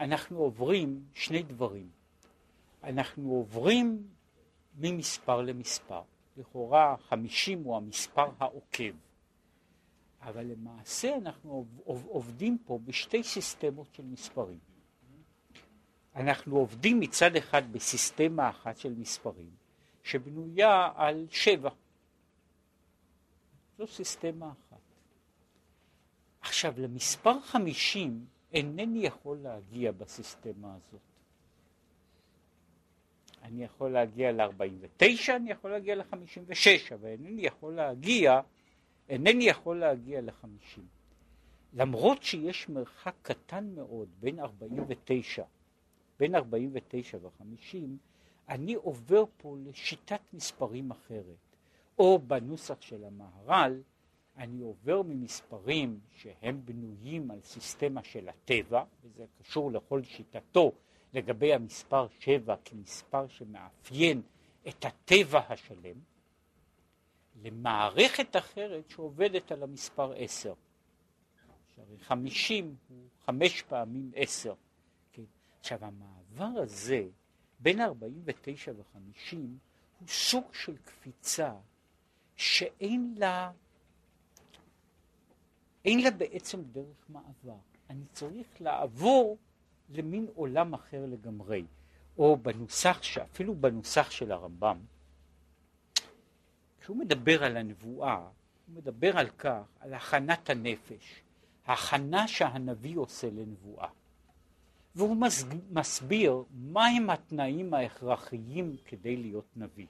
אנחנו 0.00 0.38
עוברים 0.38 1.04
שני 1.14 1.42
דברים. 1.42 1.88
אנחנו 2.84 3.30
עוברים 3.30 4.08
ממספר 4.78 5.42
למספר. 5.42 6.02
לכאורה 6.36 6.96
50 7.08 7.62
הוא 7.62 7.76
המספר 7.76 8.26
העוקב. 8.38 8.94
אבל 10.22 10.44
למעשה 10.44 11.16
אנחנו 11.16 11.66
עובדים 11.84 12.58
פה 12.64 12.78
בשתי 12.84 13.22
סיסטמות 13.22 13.86
של 13.94 14.02
מספרים. 14.02 14.58
אנחנו 16.16 16.56
עובדים 16.56 17.00
מצד 17.00 17.36
אחד 17.36 17.72
בסיסטמה 17.72 18.50
אחת 18.50 18.76
של 18.76 18.94
מספרים, 18.94 19.50
שבנויה 20.02 20.92
על 20.94 21.26
שבע. 21.30 21.70
זו 23.78 23.86
סיסטמה 23.86 24.46
אחת. 24.46 24.61
עכשיו, 26.42 26.74
למספר 26.76 27.40
חמישים 27.40 28.26
אינני 28.52 29.06
יכול 29.06 29.38
להגיע 29.42 29.92
בסיסטמה 29.92 30.74
הזאת. 30.74 31.00
אני 33.42 33.64
יכול 33.64 33.90
להגיע 33.92 34.32
ל-49, 34.32 35.02
אני 35.36 35.50
יכול 35.50 35.70
להגיע 35.70 35.94
ל-56, 35.94 36.94
אבל 36.94 37.08
אינני 37.08 37.42
יכול 37.42 37.74
להגיע, 37.74 38.40
אינני 39.08 39.44
יכול 39.44 39.78
להגיע 39.78 40.20
ל-50. 40.20 40.80
למרות 41.72 42.22
שיש 42.22 42.68
מרחק 42.68 43.14
קטן 43.22 43.74
מאוד 43.74 44.08
בין 44.20 44.40
49, 44.40 45.44
בין 46.18 46.34
49 46.34 47.18
ו-50, 47.22 47.76
אני 48.48 48.74
עובר 48.74 49.24
פה 49.36 49.56
לשיטת 49.64 50.20
מספרים 50.32 50.90
אחרת, 50.90 51.56
או 51.98 52.18
בנוסח 52.18 52.80
של 52.80 53.04
המהר"ל, 53.04 53.82
אני 54.36 54.62
עובר 54.62 55.02
ממספרים 55.02 56.00
שהם 56.10 56.60
בנויים 56.64 57.30
על 57.30 57.40
סיסטמה 57.40 58.02
של 58.02 58.28
הטבע, 58.28 58.84
וזה 59.02 59.24
קשור 59.38 59.72
לכל 59.72 60.02
שיטתו 60.02 60.72
לגבי 61.12 61.54
המספר 61.54 62.06
7 62.18 62.56
כמספר 62.64 63.28
שמאפיין 63.28 64.22
את 64.68 64.84
הטבע 64.84 65.40
השלם, 65.48 65.96
למערכת 67.42 68.36
אחרת 68.36 68.90
שעובדת 68.90 69.52
על 69.52 69.62
המספר 69.62 70.12
10. 70.12 70.54
שהרי 71.74 71.98
50 71.98 72.76
הוא 72.88 73.08
חמש 73.24 73.62
פעמים 73.62 74.10
10. 74.14 74.54
כן? 75.12 75.22
עכשיו 75.60 75.78
המעבר 75.84 76.60
הזה 76.60 77.04
בין 77.60 77.80
49 77.80 78.72
ו-50 78.76 79.36
הוא 80.00 80.08
סוג 80.08 80.54
של 80.54 80.76
קפיצה 80.76 81.54
שאין 82.36 83.14
לה, 83.18 83.52
אין 85.84 86.00
לה 86.00 86.10
בעצם 86.10 86.62
דרך 86.62 87.04
מעבר. 87.08 87.58
אני 87.90 88.04
צריך 88.12 88.46
לעבור 88.60 89.38
למין 89.88 90.26
עולם 90.34 90.74
אחר 90.74 91.06
לגמרי, 91.06 91.64
או 92.18 92.36
בנוסח, 92.36 93.00
אפילו 93.22 93.54
בנוסח 93.54 94.10
של 94.10 94.32
הרמב"ם, 94.32 94.78
כשהוא 96.80 96.96
מדבר 96.96 97.44
על 97.44 97.56
הנבואה, 97.56 98.16
הוא 98.16 98.76
מדבר 98.76 99.18
על 99.18 99.28
כך, 99.28 99.62
על 99.80 99.94
הכנת 99.94 100.50
הנפש, 100.50 101.22
הכנה 101.66 102.28
שהנביא 102.28 102.98
עושה 102.98 103.30
לנבואה. 103.30 103.88
והוא 104.94 105.16
מסביר 105.70 106.44
מהם 106.50 107.10
התנאים 107.10 107.74
ההכרחיים 107.74 108.76
כדי 108.84 109.16
להיות 109.16 109.56
נביא. 109.56 109.86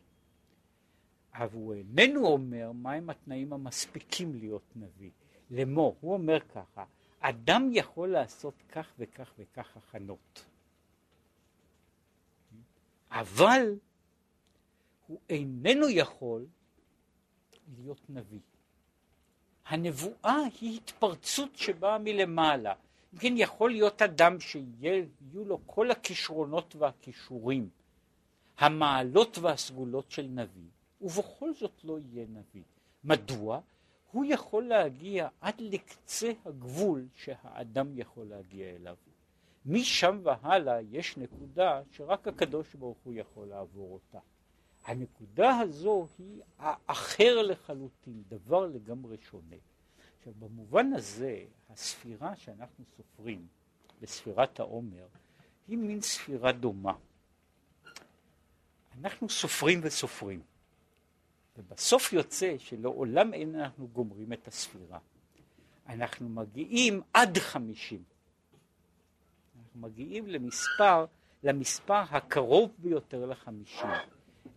אבל 1.34 1.52
הוא 1.52 1.75
איננו 1.75 2.26
אומר 2.26 2.72
מהם 2.72 3.11
התנאים 3.11 3.52
המספיקים 3.52 4.34
להיות 4.34 4.76
נביא. 4.76 5.11
לאמור, 5.52 5.97
הוא 6.00 6.12
אומר 6.12 6.38
ככה, 6.40 6.85
אדם 7.21 7.71
יכול 7.73 8.09
לעשות 8.09 8.54
כך 8.73 8.92
וכך 8.99 9.32
וכך 9.38 9.76
הכנות. 9.76 10.44
אבל 13.11 13.75
הוא 15.06 15.18
איננו 15.30 15.88
יכול 15.88 16.47
להיות 17.76 18.00
נביא. 18.09 18.40
הנבואה 19.66 20.38
היא 20.61 20.76
התפרצות 20.76 21.56
שבאה 21.56 21.99
מלמעלה. 21.99 22.75
אם 23.14 23.18
כן, 23.18 23.35
יכול 23.37 23.71
להיות 23.71 24.02
אדם 24.02 24.40
שיהיו 24.40 25.04
לו 25.44 25.59
כל 25.66 25.90
הכישרונות 25.90 26.76
והכישורים, 26.76 27.68
המעלות 28.59 29.38
והסגולות 29.38 30.11
של 30.11 30.23
נביא, 30.23 30.68
ובכל 31.00 31.54
זאת 31.54 31.85
לא 31.85 31.98
יהיה 31.98 32.27
נביא. 32.29 32.62
מדוע? 33.05 33.61
הוא 34.12 34.25
יכול 34.25 34.64
להגיע 34.64 35.29
עד 35.40 35.61
לקצה 35.61 36.33
הגבול 36.46 37.09
שהאדם 37.14 37.98
יכול 37.98 38.27
להגיע 38.27 38.70
אליו. 38.70 38.96
משם 39.66 40.20
והלאה 40.22 40.81
יש 40.81 41.16
נקודה 41.16 41.83
שרק 41.90 42.29
הקדוש 42.29 42.75
ברוך 42.75 42.98
הוא 43.05 43.14
יכול 43.14 43.46
לעבור 43.46 43.92
אותה. 43.92 44.18
הנקודה 44.85 45.59
הזו 45.59 46.07
היא 46.18 46.42
האחר 46.59 47.42
לחלוטין, 47.42 48.22
דבר 48.29 48.66
לגמרי 48.66 49.16
שונה. 49.31 49.57
עכשיו 50.18 50.33
במובן 50.38 50.92
הזה 50.92 51.44
הספירה 51.70 52.37
שאנחנו 52.37 52.85
סופרים 52.96 53.46
בספירת 54.01 54.61
העומר 54.61 55.07
היא 55.68 55.79
מין 55.79 56.01
ספירה 56.01 56.53
דומה. 56.53 56.94
אנחנו 58.98 59.29
סופרים 59.29 59.81
וסופרים. 59.83 60.42
ובסוף 61.57 62.12
יוצא 62.12 62.55
שלעולם 62.59 63.35
אין 63.35 63.55
אנחנו 63.55 63.88
גומרים 63.88 64.33
את 64.33 64.49
הספירה. 64.49 64.99
אנחנו 65.88 66.29
מגיעים 66.29 67.03
עד 67.15 67.38
חמישים. 67.38 68.03
אנחנו 69.59 69.81
מגיעים 69.81 70.27
למספר, 70.27 71.07
למספר 71.43 72.03
הקרוב 72.11 72.71
ביותר 72.79 73.27
לחמישים. 73.27 73.91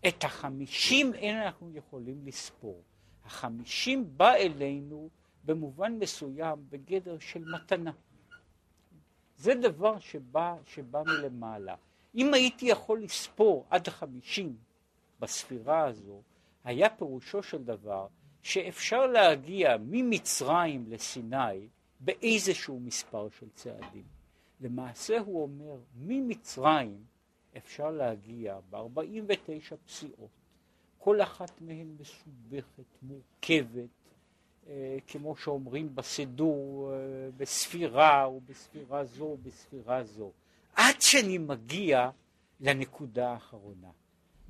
את 0.07 0.23
החמישים 0.23 1.13
אין 1.13 1.37
אנחנו 1.37 1.71
יכולים 1.73 2.25
לספור. 2.25 2.81
החמישים 3.25 4.17
בא 4.17 4.33
אלינו 4.33 5.09
במובן 5.45 5.93
מסוים 5.99 6.65
בגדר 6.69 7.19
של 7.19 7.43
מתנה. 7.45 7.91
זה 9.37 9.55
דבר 9.55 9.99
שבא, 9.99 10.55
שבא 10.65 11.03
מלמעלה. 11.03 11.75
אם 12.15 12.33
הייתי 12.33 12.65
יכול 12.65 13.03
לספור 13.03 13.65
עד 13.69 13.89
חמישים 13.89 14.55
בספירה 15.19 15.87
הזו, 15.87 16.21
היה 16.65 16.89
פירושו 16.89 17.43
של 17.43 17.63
דבר 17.63 18.07
שאפשר 18.41 19.07
להגיע 19.07 19.75
ממצרים 19.79 20.85
לסיני 20.87 21.67
באיזשהו 21.99 22.79
מספר 22.79 23.29
של 23.39 23.49
צעדים. 23.53 24.03
למעשה 24.61 25.19
הוא 25.19 25.41
אומר, 25.41 25.77
ממצרים 25.95 27.03
אפשר 27.57 27.91
להגיע 27.91 28.59
ב-49 28.69 29.75
פסיעות, 29.85 30.29
כל 30.97 31.21
אחת 31.21 31.61
מהן 31.61 31.95
מסובכת, 31.99 32.83
מורכבת, 33.01 33.89
אה, 34.67 34.97
כמו 35.07 35.35
שאומרים 35.35 35.95
בסידור, 35.95 36.91
אה, 36.93 36.97
בספירה 37.37 38.29
ובספירה 38.29 39.05
זו 39.05 39.23
ובספירה 39.23 40.03
זו, 40.03 40.31
עד 40.75 41.01
שאני 41.01 41.37
מגיע 41.37 42.09
לנקודה 42.59 43.31
האחרונה. 43.31 43.89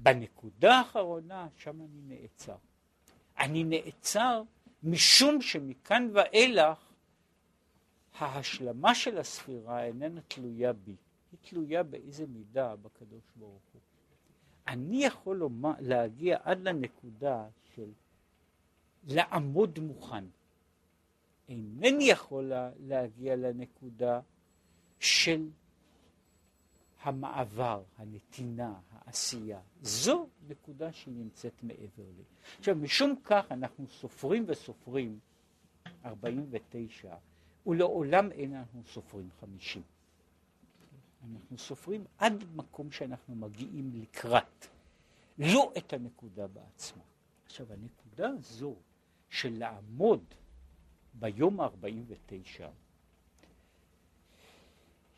בנקודה 0.05 0.77
האחרונה 0.77 1.47
שם 1.57 1.81
אני 1.81 2.01
נעצר. 2.07 2.55
אני 3.39 3.63
נעצר 3.63 4.43
משום 4.83 5.41
שמכאן 5.41 6.09
ואילך 6.13 6.93
ההשלמה 8.19 8.95
של 8.95 9.17
הספירה 9.17 9.83
איננה 9.83 10.21
תלויה 10.27 10.73
בי, 10.73 10.95
היא 11.31 11.39
תלויה 11.41 11.83
באיזה 11.83 12.25
מידה 12.27 12.75
בקדוש 12.75 13.23
ברוך 13.35 13.63
הוא. 13.73 13.81
אני 14.67 15.05
יכול 15.05 15.37
לומר, 15.37 15.71
להגיע 15.79 16.37
עד 16.43 16.59
לנקודה 16.59 17.47
של 17.75 17.91
לעמוד 19.03 19.79
מוכן. 19.79 20.25
אינני 21.49 22.03
יכול 22.03 22.51
להגיע 22.79 23.35
לנקודה 23.35 24.19
של 24.99 25.49
המעבר, 27.05 27.83
הנתינה, 27.97 28.73
העשייה. 28.91 29.59
זו 29.81 30.27
נקודה 30.47 30.91
שהיא 30.91 31.15
נמצאת 31.15 31.63
מעבר 31.63 32.03
לי. 32.17 32.23
עכשיו, 32.59 32.75
משום 32.75 33.15
כך 33.23 33.51
אנחנו 33.51 33.87
סופרים 33.87 34.45
וסופרים 34.47 35.19
49, 36.05 37.15
ולעולם 37.67 38.31
אין 38.31 38.55
אנחנו 38.55 38.83
סופרים 38.85 39.29
50. 39.39 39.81
אנחנו 41.31 41.57
סופרים 41.57 42.05
עד 42.17 42.43
מקום 42.55 42.91
שאנחנו 42.91 43.35
מגיעים 43.35 43.91
לקראת, 43.93 44.67
לא 45.37 45.73
את 45.77 45.93
הנקודה 45.93 46.47
בעצמה. 46.47 47.03
עכשיו, 47.45 47.73
הנקודה 47.73 48.29
הזו 48.29 48.75
של 49.29 49.57
לעמוד 49.57 50.23
ביום 51.13 51.61
ה-49, 51.61 52.63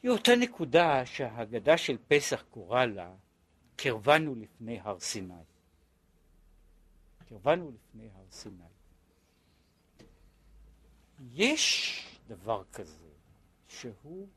היא 0.08 0.14
אותה 0.14 0.32
נקודה 0.36 1.06
שההגדה 1.06 1.78
של 1.78 1.98
פסח 2.08 2.42
קורא 2.50 2.86
לה 2.86 3.16
קרבנו 3.76 4.36
לפני 4.36 4.80
הר 4.80 5.00
סיני. 5.00 5.34
קרבנו 7.30 7.72
לפני 7.72 8.10
הר 8.16 8.26
סיני. 8.32 8.64
יש 11.32 12.06
דבר 12.28 12.64
כזה 12.74 13.10
שהוא 13.68 14.28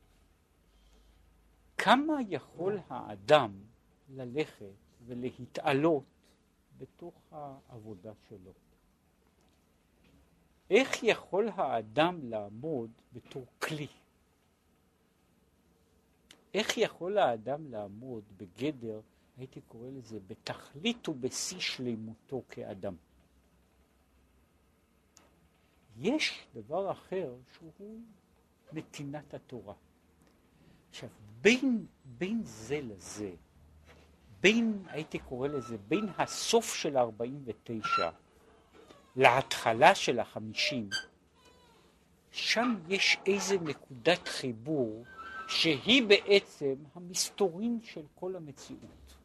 כמה 1.77 2.13
יכול 2.29 2.79
האדם 2.89 3.51
ללכת 4.09 4.73
ולהתעלות 5.05 6.03
בתוך 6.77 7.13
העבודה 7.31 8.11
שלו. 8.29 8.53
איך 10.69 11.03
יכול 11.03 11.49
האדם 11.55 12.19
לעמוד 12.29 12.91
בתור 13.13 13.45
כלי? 13.59 13.87
איך 16.53 16.77
יכול 16.77 17.17
האדם 17.17 17.71
לעמוד 17.71 18.23
בגדר, 18.37 19.01
הייתי 19.37 19.61
קורא 19.61 19.87
לזה, 19.89 20.19
בתכלית 20.27 21.09
ובשיא 21.09 21.59
שלימותו 21.59 22.43
כאדם? 22.49 22.95
יש 25.97 26.47
דבר 26.53 26.91
אחר 26.91 27.33
שהוא 27.53 27.99
נתינת 28.73 29.33
התורה. 29.33 29.73
עכשיו, 30.89 31.09
בין, 31.41 31.85
בין 32.05 32.41
זה 32.43 32.81
לזה, 32.81 33.31
בין, 34.41 34.83
הייתי 34.87 35.19
קורא 35.19 35.47
לזה, 35.47 35.77
בין 35.77 36.09
הסוף 36.17 36.75
של 36.75 36.97
ה-49 36.97 38.01
להתחלה 39.15 39.95
של 39.95 40.19
החמישים, 40.19 40.89
שם 42.31 42.75
יש 42.87 43.17
איזה 43.25 43.59
נקודת 43.59 44.27
חיבור 44.27 45.05
שהיא 45.51 46.03
בעצם 46.07 46.75
המסתורין 46.95 47.79
של 47.83 48.05
כל 48.15 48.35
המציאות. 48.35 49.15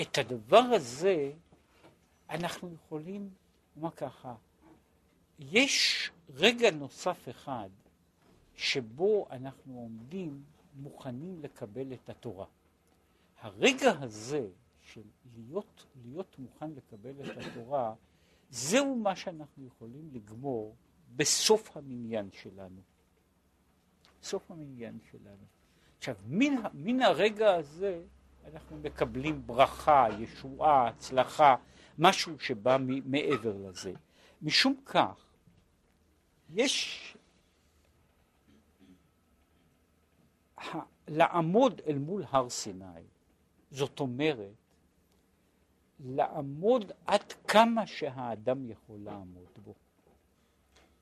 את 0.00 0.18
הדבר 0.18 0.58
הזה 0.58 1.32
אנחנו 2.30 2.72
יכולים 2.74 3.30
לומר 3.76 3.90
ככה, 3.90 4.34
יש 5.38 6.10
רגע 6.34 6.70
נוסף 6.70 7.28
אחד 7.28 7.68
שבו 8.56 9.26
אנחנו 9.30 9.74
עומדים 9.74 10.42
מוכנים 10.74 11.42
לקבל 11.42 11.92
את 11.92 12.08
התורה. 12.08 12.46
הרגע 13.40 13.90
הזה 14.00 14.48
של 14.80 15.02
להיות, 15.36 15.86
להיות 16.04 16.38
מוכן 16.38 16.70
לקבל 16.70 17.30
את 17.30 17.46
התורה, 17.46 17.94
זהו 18.50 18.96
מה 18.96 19.16
שאנחנו 19.16 19.66
יכולים 19.66 20.10
לגמור 20.12 20.74
בסוף 21.16 21.76
המניין 21.76 22.30
שלנו. 22.32 22.80
סוף 24.22 24.50
המניין 24.50 24.98
שלנו. 25.10 25.46
עכשיו, 25.98 26.16
מן, 26.26 26.54
מן 26.74 27.02
הרגע 27.02 27.54
הזה 27.54 28.02
אנחנו 28.54 28.76
מקבלים 28.76 29.46
ברכה, 29.46 30.06
ישועה, 30.18 30.88
הצלחה, 30.88 31.56
משהו 31.98 32.38
שבא 32.38 32.76
מעבר 33.04 33.56
לזה. 33.56 33.92
משום 34.42 34.74
כך, 34.86 35.24
יש 36.50 37.16
לעמוד 41.08 41.80
אל 41.86 41.98
מול 41.98 42.24
הר 42.30 42.48
סיני, 42.48 43.02
זאת 43.70 44.00
אומרת, 44.00 44.52
לעמוד 46.00 46.92
עד 47.06 47.32
כמה 47.32 47.86
שהאדם 47.86 48.70
יכול 48.70 48.98
לעמוד 49.04 49.58
בו. 49.64 49.74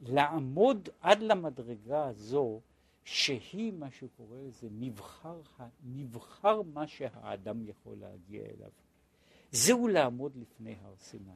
לעמוד 0.01 0.89
עד 1.01 1.23
למדרגה 1.23 2.05
הזו 2.05 2.61
שהיא 3.07 3.73
מה 3.73 3.91
שקורא 3.91 4.39
לזה 4.39 4.69
נבחר, 4.71 5.41
נבחר 5.85 6.63
מה 6.63 6.87
שהאדם 6.87 7.69
יכול 7.69 7.97
להגיע 8.01 8.43
אליו. 8.43 8.71
זהו 9.51 9.89
לעמוד 9.89 10.37
לפני 10.37 10.77
הר 10.83 10.95
סיני. 10.99 11.33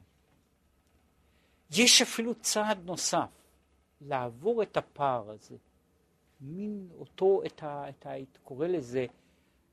יש 1.71 2.01
אפילו 2.01 2.35
צעד 2.35 2.85
נוסף, 2.85 3.29
לעבור 4.01 4.63
את 4.63 4.77
הפער 4.77 5.29
הזה. 5.29 5.55
מין 6.41 6.89
אותו, 6.97 7.41
את 7.45 7.63
ה... 7.63 7.89
את 7.89 8.05
ה 8.05 8.09
קורא 8.43 8.67
לזה, 8.67 9.05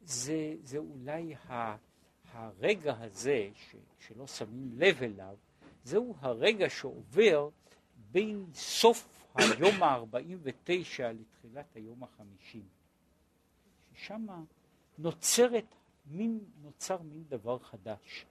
זה, 0.03 0.55
זה 0.63 0.79
אולי 0.79 1.35
ה, 1.35 1.77
הרגע 2.33 2.95
הזה 2.99 3.49
ש, 3.55 3.77
שלא 3.99 4.27
שמים 4.27 4.71
לב 4.79 5.03
אליו, 5.03 5.37
זהו 5.85 6.15
הרגע 6.21 6.71
שעובר 6.71 7.49
בין 8.11 8.47
סוף 8.55 9.17
היום 9.38 9.83
ה-49 9.83 11.03
לתחילת 11.03 11.77
היום 11.77 12.05
ה-50. 12.05 12.59
ששם 13.94 14.27
נוצרת 14.98 15.74
מין, 16.07 16.40
נוצר 16.62 17.03
מין 17.03 17.24
דבר 17.29 17.59
חדש. 17.59 18.27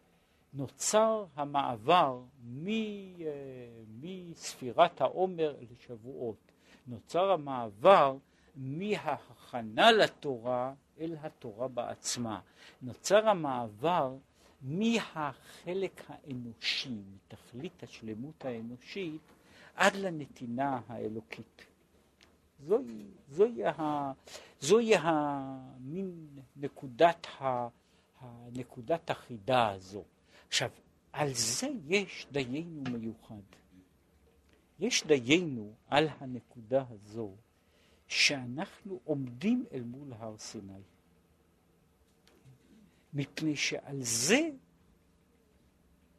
נוצר 0.53 1.25
המעבר 1.35 2.21
מ, 2.43 2.67
אה, 2.67 2.73
מספירת 4.01 5.01
העומר 5.01 5.55
לשבועות. 5.71 6.51
נוצר 6.87 7.31
המעבר 7.31 8.17
מההכנה 8.55 9.91
לתורה 9.91 10.73
אל 10.99 11.15
התורה 11.21 11.67
בעצמה. 11.67 12.39
נוצר 12.81 13.29
המעבר 13.29 14.15
מהחלק 14.61 16.03
האנושי, 16.07 16.95
מתכלית 17.15 17.83
השלמות 17.83 18.45
האנושית, 18.45 19.21
עד 19.77 19.95
לנתינה 19.95 20.79
האלוקית. 20.87 21.65
זוהי, 22.65 23.05
זוהי, 23.29 23.65
ה, 23.65 24.11
זוהי 24.59 24.95
המין 24.95 26.27
נקודת, 26.55 27.27
ה, 27.39 27.67
הנקודת 28.19 29.09
החידה 29.09 29.69
הזו. 29.69 30.03
עכשיו, 30.47 30.69
על 31.13 31.33
זה 31.33 31.67
יש 31.87 32.27
דיינו 32.31 32.83
מיוחד. 32.91 33.35
יש 34.79 35.07
דיינו 35.07 35.73
על 35.87 36.07
הנקודה 36.19 36.83
הזו 36.89 37.31
שאנחנו 38.07 38.99
עומדים 39.03 39.65
אל 39.71 39.81
מול 39.81 40.13
הר 40.13 40.37
סיני. 40.37 40.81
מפני 43.13 43.55
שעל 43.55 43.97
זה 44.01 44.49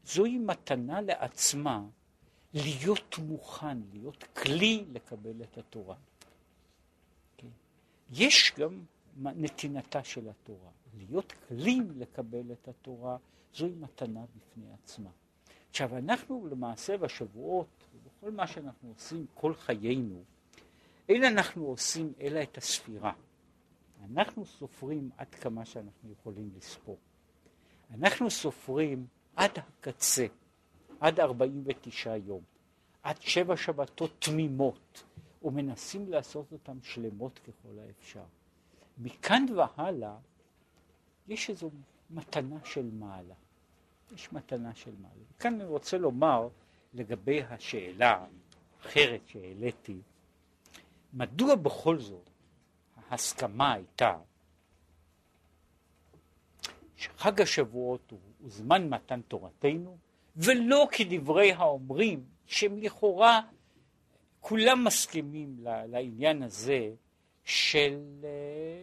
זוהי 0.04 0.38
מתנה 0.38 1.00
לעצמה 1.00 1.84
להיות 2.54 3.18
מוכן, 3.18 3.78
להיות 3.92 4.24
כלי 4.24 4.84
לקבל 4.92 5.42
את 5.42 5.58
התורה. 5.58 5.96
כן? 7.36 7.48
יש 8.10 8.52
גם 8.58 8.80
נתינתה 9.16 10.04
של 10.04 10.28
התורה. 10.28 10.70
להיות 10.98 11.32
כלי 11.48 11.80
לקבל 11.96 12.52
את 12.52 12.68
התורה, 12.68 13.16
זוהי 13.54 13.72
מתנה 13.72 14.24
בפני 14.36 14.72
עצמה. 14.72 15.10
עכשיו, 15.70 15.96
אנחנו 15.96 16.48
למעשה 16.50 16.96
בשבועות, 16.96 17.84
ובכל 17.94 18.30
מה 18.30 18.46
שאנחנו 18.46 18.88
עושים 18.88 19.26
כל 19.34 19.54
חיינו, 19.54 20.22
אין 21.08 21.24
אנחנו 21.24 21.66
עושים 21.66 22.12
אלא 22.20 22.42
את 22.42 22.58
הספירה. 22.58 23.12
אנחנו 24.04 24.46
סופרים 24.46 25.10
עד 25.16 25.34
כמה 25.34 25.64
שאנחנו 25.64 26.12
יכולים 26.12 26.50
לספור. 26.56 26.98
אנחנו 27.90 28.30
סופרים 28.30 29.06
עד 29.36 29.50
הקצה, 29.56 30.26
עד 31.00 31.20
49 31.20 32.16
יום, 32.16 32.40
עד 33.02 33.22
שבע 33.22 33.56
שבתות 33.56 34.10
תמימות, 34.18 35.04
ומנסים 35.42 36.10
לעשות 36.10 36.52
אותן 36.52 36.78
שלמות 36.82 37.38
ככל 37.38 37.78
האפשר. 37.78 38.24
מכאן 38.98 39.46
והלאה 39.56 40.16
יש 41.28 41.50
איזו 41.50 41.70
מתנה 42.10 42.58
של 42.64 42.90
מעלה. 42.92 43.34
יש 44.14 44.32
מתנה 44.32 44.74
של 44.74 44.92
מעלה. 45.00 45.24
כאן 45.38 45.54
אני 45.54 45.64
רוצה 45.64 45.98
לומר 45.98 46.48
לגבי 46.94 47.42
השאלה 47.42 48.26
האחרת 48.82 49.20
שהעליתי, 49.26 50.00
מדוע 51.12 51.54
בכל 51.54 51.98
זאת 51.98 52.30
ההסכמה 53.08 53.72
הייתה 53.72 54.18
שחג 56.96 57.40
השבועות 57.40 58.10
הוא, 58.10 58.20
הוא 58.38 58.50
זמן 58.50 58.88
מתן 58.88 59.20
תורתנו, 59.20 59.98
ולא 60.38 60.88
כדברי 60.92 61.52
האומרים, 61.52 62.24
שהם 62.46 62.78
לכאורה 62.78 63.40
כולם 64.40 64.84
מסכימים 64.84 65.56
לעניין 65.62 66.42
הזה 66.42 66.94
של, 67.44 68.24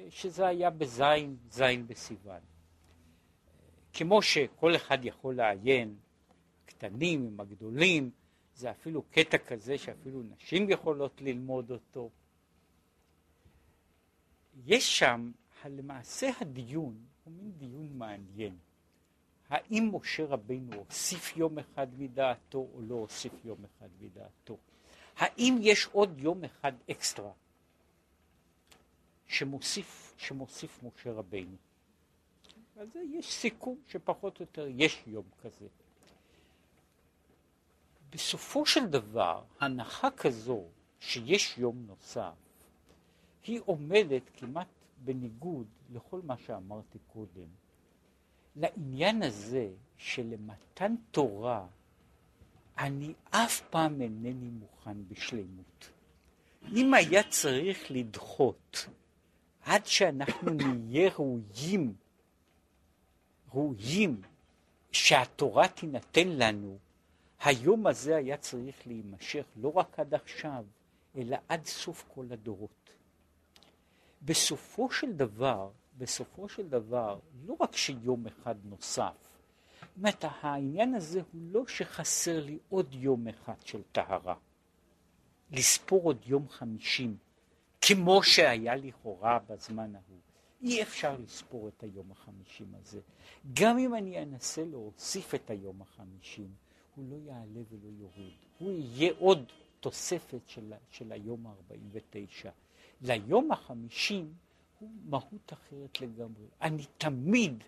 שזה 0.09 0.47
היה 0.47 0.69
בזין, 0.69 1.37
זין 1.49 1.87
בסיוון. 1.87 2.39
כמו 3.93 4.21
שכל 4.21 4.75
אחד 4.75 5.05
יכול 5.05 5.35
לעיין, 5.35 5.95
הקטנים 6.65 7.25
עם 7.27 7.39
הגדולים, 7.39 8.11
זה 8.55 8.71
אפילו 8.71 9.03
קטע 9.11 9.37
כזה 9.37 9.77
שאפילו 9.77 10.21
נשים 10.23 10.69
יכולות 10.69 11.21
ללמוד 11.21 11.71
אותו. 11.71 12.09
יש 14.65 14.99
שם, 14.99 15.31
למעשה 15.65 16.29
הדיון 16.41 16.97
הוא 17.23 17.33
מין 17.33 17.51
דיון 17.51 17.89
מעניין. 17.93 18.57
האם 19.49 19.89
משה 19.93 20.25
רבינו 20.25 20.75
הוסיף 20.75 21.37
יום 21.37 21.59
אחד 21.59 21.87
מדעתו 21.99 22.67
או 22.73 22.81
לא 22.81 22.95
הוסיף 22.95 23.45
יום 23.45 23.57
אחד 23.65 23.89
מדעתו? 24.01 24.57
האם 25.17 25.57
יש 25.61 25.85
עוד 25.91 26.19
יום 26.19 26.43
אחד 26.43 26.71
אקסטרה 26.91 27.31
שמוסיף, 29.27 30.13
שמוסיף 30.17 30.83
משה 30.83 31.11
רבינו? 31.11 31.55
אז 32.77 32.87
יש 33.11 33.33
סיכום 33.33 33.77
שפחות 33.87 34.39
או 34.39 34.43
יותר 34.43 34.67
יש 34.69 35.03
יום 35.07 35.25
כזה. 35.41 35.67
בסופו 38.09 38.65
של 38.65 38.87
דבר, 38.87 39.43
הנחה 39.59 40.11
כזו 40.11 40.63
שיש 40.99 41.57
יום 41.57 41.85
נוסף, 41.87 42.33
היא 43.43 43.61
עומדת 43.65 44.21
כמעט 44.33 44.67
בניגוד 45.03 45.67
לכל 45.93 46.21
מה 46.23 46.37
שאמרתי 46.37 46.99
קודם, 47.13 47.47
לעניין 48.55 49.23
הזה 49.23 49.69
שלמתן 49.97 50.95
תורה 51.11 51.65
אני 52.77 53.13
אף 53.29 53.61
פעם 53.61 54.01
אינני 54.01 54.49
מוכן 54.49 55.07
בשלמות. 55.07 55.89
אם 56.75 56.93
היה 56.93 57.23
צריך 57.29 57.91
לדחות 57.91 58.87
עד 59.61 59.85
שאנחנו 59.85 60.51
נהיה 60.51 61.11
ראויים, 61.13 61.93
ראויים 63.53 64.21
שהתורה 64.91 65.67
תינתן 65.67 66.27
לנו, 66.27 66.77
היום 67.39 67.87
הזה 67.87 68.15
היה 68.15 68.37
צריך 68.37 68.87
להימשך 68.87 69.45
לא 69.55 69.73
רק 69.73 69.99
עד 69.99 70.13
עכשיו, 70.13 70.65
אלא 71.15 71.37
עד 71.49 71.65
סוף 71.65 72.05
כל 72.07 72.25
הדורות. 72.31 72.89
בסופו 74.21 74.91
של 74.91 75.13
דבר 75.13 75.69
בסופו 75.97 76.49
של 76.49 76.69
דבר, 76.69 77.19
לא 77.45 77.55
רק 77.59 77.75
שיום 77.75 78.27
אחד 78.27 78.55
נוסף, 78.63 79.35
זאת 79.95 79.97
אומרת, 79.97 80.25
העניין 80.41 80.95
הזה 80.95 81.21
הוא 81.31 81.41
לא 81.51 81.67
שחסר 81.67 82.45
לי 82.45 82.59
עוד 82.69 82.93
יום 82.93 83.27
אחד 83.27 83.61
של 83.65 83.81
טהרה. 83.91 84.35
לספור 85.51 86.03
עוד 86.03 86.17
יום 86.25 86.49
חמישים, 86.49 87.17
כמו 87.81 88.23
שהיה 88.23 88.75
לכאורה 88.75 89.39
בזמן 89.47 89.95
ההוא. 89.95 90.19
אי 90.61 90.83
אפשר 90.83 91.17
לספור 91.17 91.67
את 91.67 91.83
היום 91.83 92.11
החמישים 92.11 92.75
הזה. 92.75 92.99
גם 93.53 93.77
אם 93.77 93.95
אני 93.95 94.23
אנסה 94.23 94.65
להוסיף 94.65 95.35
את 95.35 95.49
היום 95.49 95.81
החמישים, 95.81 96.49
הוא 96.95 97.05
לא 97.09 97.15
יעלה 97.15 97.61
ולא 97.71 97.89
יוריד. 97.99 98.33
הוא 98.59 98.71
יהיה 98.71 99.13
עוד 99.19 99.51
תוספת 99.79 100.41
של, 100.47 100.73
של 100.89 101.11
היום 101.11 101.47
ה-49. 101.47 102.49
ליום 103.01 103.51
החמישים 103.51 104.33
הוא 104.79 104.91
מהות 105.05 105.53
אחרת 105.53 106.01
לגמרי. 106.01 106.45
אני 106.61 106.85
תמיד, 106.97 107.63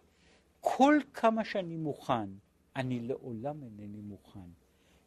כל 0.61 0.99
כמה 1.13 1.45
שאני 1.45 1.77
מוכן, 1.77 2.29
אני 2.75 2.99
לעולם 2.99 3.63
אינני 3.63 4.01
מוכן. 4.01 4.49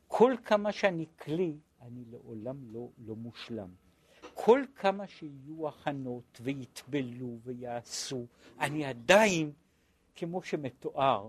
כל 0.08 0.34
כמה 0.44 0.72
שאני 0.72 1.06
כלי, 1.18 1.54
אני 1.82 2.04
לעולם 2.10 2.56
לא, 2.72 2.88
לא 3.06 3.16
מושלם. 3.16 3.68
כל 4.34 4.64
כמה 4.76 5.06
שיהיו 5.06 5.68
הכנות 5.68 6.40
ויטבלו 6.42 7.38
ויעשו, 7.44 8.26
אני 8.60 8.84
עדיין, 8.84 9.52
כמו 10.14 10.42
שמתואר, 10.42 11.28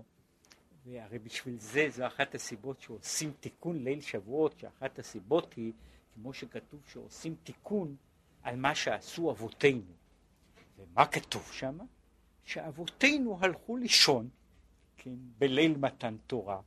והרי 0.84 1.18
בשביל 1.18 1.56
זה, 1.58 1.86
זו 1.90 2.06
אחת 2.06 2.34
הסיבות 2.34 2.80
שעושים 2.80 3.32
תיקון 3.40 3.84
ליל 3.84 4.00
שבועות, 4.00 4.58
שאחת 4.58 4.98
הסיבות 4.98 5.54
היא, 5.54 5.72
כמו 6.14 6.32
שכתוב, 6.32 6.80
שעושים 6.92 7.34
תיקון 7.44 7.96
על 8.42 8.56
מה 8.56 8.74
שעשו 8.74 9.30
אבותינו. 9.30 10.01
ומה 10.82 11.06
כתוב 11.06 11.48
שם? 11.52 11.78
שאבותינו 12.44 13.38
הלכו 13.40 13.76
לישון, 13.76 14.28
כן, 14.96 15.14
בליל 15.38 15.76
מתן 15.76 16.16
תורה, 16.26 16.60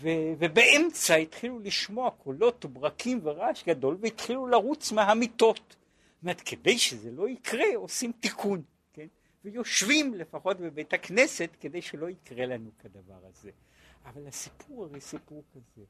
ו, 0.00 0.08
ובאמצע 0.38 1.14
התחילו 1.14 1.58
לשמוע 1.58 2.10
קולות 2.10 2.64
וברקים 2.64 3.20
ורעש 3.22 3.64
גדול 3.64 3.96
והתחילו 4.00 4.46
לרוץ 4.46 4.92
מהמיטות. 4.92 5.58
זאת 5.58 6.22
אומרת, 6.22 6.40
כדי 6.40 6.78
שזה 6.78 7.10
לא 7.10 7.28
יקרה, 7.28 7.66
עושים 7.74 8.12
תיקון, 8.20 8.62
כן? 8.92 9.06
ויושבים 9.44 10.14
לפחות 10.14 10.60
בבית 10.60 10.92
הכנסת 10.92 11.50
כדי 11.60 11.82
שלא 11.82 12.10
יקרה 12.10 12.46
לנו 12.46 12.70
כדבר 12.78 13.18
הזה. 13.28 13.50
אבל 14.04 14.26
הסיפור 14.26 14.84
הרי 14.84 15.00
סיפור 15.00 15.42
כזה. 15.54 15.84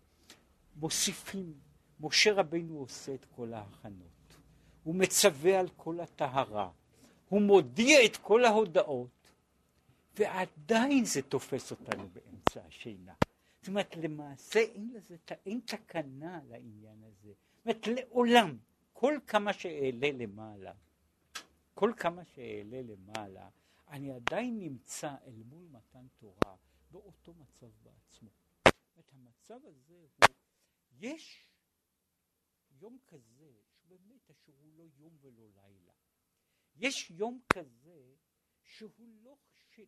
מוסיפים, 0.77 1.55
משה 2.01 2.33
רבינו 2.33 2.79
עושה 2.79 3.14
את 3.14 3.27
כל 3.37 3.53
ההכנות. 3.53 4.37
הוא 4.85 4.94
מצווה 4.94 5.61
על 5.61 5.68
כל 5.77 6.01
הטהרה. 6.01 6.70
הוא 7.29 7.43
מודיע 7.43 8.05
את 8.05 8.17
כל 8.17 8.45
ההודעות, 8.45 9.33
ועדיין 10.19 11.05
זה 11.05 11.23
תופס 11.23 11.71
אותנו 11.71 12.09
באמצע 12.09 12.61
השינה. 12.67 13.15
זאת 13.59 13.69
אומרת, 13.69 13.97
למעשה 13.97 14.61
אין 14.61 14.91
לזה, 14.95 15.17
אין 15.47 15.61
תקנה 15.65 16.41
לעניין 16.49 17.03
הזה. 17.05 17.33
זאת 17.57 17.67
אומרת, 17.67 17.87
לעולם, 17.87 18.57
כל 18.93 19.19
כמה 19.27 19.53
שאעלה 19.53 20.11
למעלה, 20.12 20.73
כל 21.75 21.93
כמה 21.97 22.25
שאעלה 22.25 22.83
למעלה, 22.83 23.49
אני 23.89 24.12
עדיין 24.12 24.59
נמצא 24.59 25.15
אל 25.27 25.43
מול 25.49 25.65
מתן 25.71 26.07
תורה 26.19 26.57
באותו 26.91 27.35
מצב 27.35 27.67
בעצמו. 27.83 28.29
אומרת, 28.97 29.12
המצב 29.12 29.67
הזה 29.67 29.95
הוא, 29.95 30.35
יש 30.99 31.49
יום 32.81 32.99
כזה, 33.07 33.51
שבאמת 33.73 34.31
שהוא 34.45 34.73
לא 34.77 34.85
יום 34.99 35.17
ולא 35.21 35.45
לילה. 35.55 35.93
יש 36.79 37.11
יום 37.11 37.41
כזה 37.53 38.17
שהוא 38.62 39.09
לא 39.09 39.37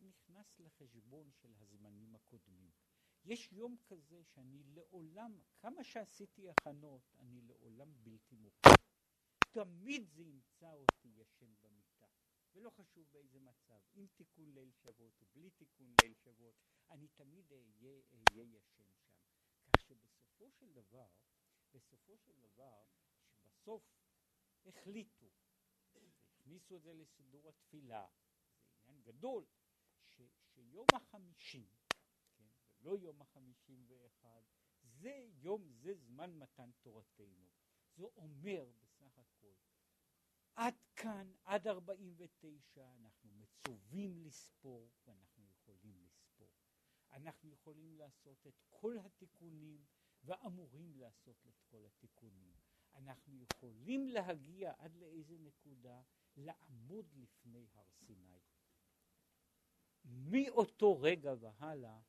נכנס 0.01 0.59
לחשבון 0.59 1.31
של 1.31 1.53
הזמנים 1.59 2.15
הקודמים. 2.15 2.71
יש 3.25 3.51
יום 3.51 3.77
כזה 3.85 4.23
שאני 4.23 4.63
לעולם, 4.63 5.39
כמה 5.59 5.83
שעשיתי 5.83 6.49
הכנות, 6.49 7.15
אני 7.19 7.41
לעולם 7.41 8.03
בלתי 8.03 8.35
מוכן. 8.35 8.69
תמיד 9.51 10.09
זה 10.09 10.23
ימצא 10.23 10.73
אותי 10.73 11.07
ישן 11.07 11.53
במיטה, 11.61 12.07
ולא 12.53 12.69
חשוב 12.69 13.07
באיזה 13.11 13.39
מצב, 13.39 13.79
עם 13.93 14.07
תיקון 14.07 14.53
ליל 14.53 14.71
שבועות 14.71 15.21
או 15.21 15.25
בלי 15.33 15.49
תיקון 15.49 15.93
ליל 16.03 16.13
שבועות, 16.13 16.55
אני 16.89 17.07
תמיד 17.07 17.51
אהיה, 17.51 18.01
אהיה 18.11 18.43
ישן 18.43 18.91
שם. 18.93 19.19
כך 19.63 19.81
שבסופו 19.81 20.51
של 20.51 20.73
דבר, 20.73 21.07
בסופו 21.73 22.17
של 22.17 22.39
דבר, 22.39 22.83
שבסוף 23.27 23.83
החליטו, 24.65 25.29
הכניסו 26.49 26.75
את 26.75 26.81
זה 26.81 26.93
לסידור 26.93 27.49
התפילה, 27.49 28.07
זה 28.85 28.91
עניין 28.91 29.01
גדול, 29.03 29.45
ש, 30.03 30.21
שיום 30.53 30.85
החמישים 30.93 31.67
לא 32.81 32.97
יום 32.97 33.21
החמישים 33.21 33.85
ואחד, 33.87 34.41
זה 34.81 35.27
יום, 35.33 35.69
זה 35.71 35.93
זמן 35.93 36.33
מתן 36.33 36.71
תורתנו. 36.81 37.49
זה 37.95 38.03
אומר 38.03 38.71
בסך 38.81 39.19
הכל, 39.19 39.53
עד 40.55 40.75
כאן, 40.95 41.33
עד 41.43 41.67
ארבעים 41.67 42.13
ותשע, 42.17 42.95
אנחנו 42.95 43.31
מצווים 43.31 44.19
לספור 44.25 44.89
ואנחנו 45.05 45.45
יכולים 45.47 46.03
לספור. 46.05 46.49
אנחנו 47.11 47.51
יכולים 47.51 47.97
לעשות 47.97 48.47
את 48.47 48.61
כל 48.69 48.97
התיקונים 49.05 49.85
ואמורים 50.23 50.95
לעשות 50.95 51.47
את 51.47 51.61
כל 51.65 51.85
התיקונים. 51.85 52.68
אנחנו 52.95 53.41
יכולים 53.41 54.07
להגיע 54.07 54.73
עד 54.77 54.95
לאיזה 54.95 55.37
נקודה 55.37 56.01
לעמוד 56.37 57.05
לפני 57.15 57.67
הר 57.73 57.89
סיני. 57.89 58.39
מאותו 60.05 61.01
רגע 61.01 61.33
והלאה 61.39 61.99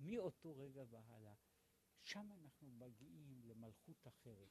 מאותו 0.00 0.56
רגע 0.56 0.82
והלאה, 0.90 1.34
שם 2.02 2.32
אנחנו 2.32 2.68
מגיעים 2.70 3.40
למלכות 3.44 4.06
אחרת, 4.06 4.50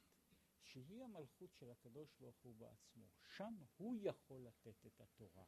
שהיא 0.62 1.04
המלכות 1.04 1.54
של 1.54 1.70
הקדוש 1.70 2.08
ברוך 2.20 2.36
הוא 2.42 2.54
בעצמו. 2.54 3.06
שם 3.36 3.54
הוא 3.76 3.96
יכול 4.00 4.40
לתת 4.40 4.86
את 4.86 5.00
התורה, 5.00 5.44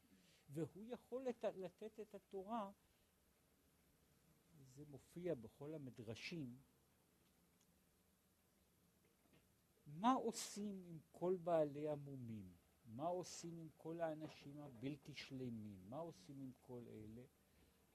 והוא 0.49 0.87
יכול 0.87 1.27
לתת 1.55 2.01
את 2.01 2.15
התורה, 2.15 2.73
זה 4.75 4.85
מופיע 4.85 5.35
בכל 5.35 5.75
המדרשים, 5.75 6.61
מה 10.01 10.13
עושים 10.13 10.83
עם 10.87 10.99
כל 11.13 11.37
בעלי 11.45 11.89
המומים? 11.89 12.53
מה 12.87 13.07
עושים 13.07 13.59
עם 13.59 13.69
כל 13.77 14.01
האנשים 14.01 14.59
הבלתי 14.59 15.15
שלמים? 15.15 15.77
מה 15.89 15.97
עושים 15.97 16.41
עם 16.41 16.51
כל 16.61 16.83
אלה? 16.89 17.23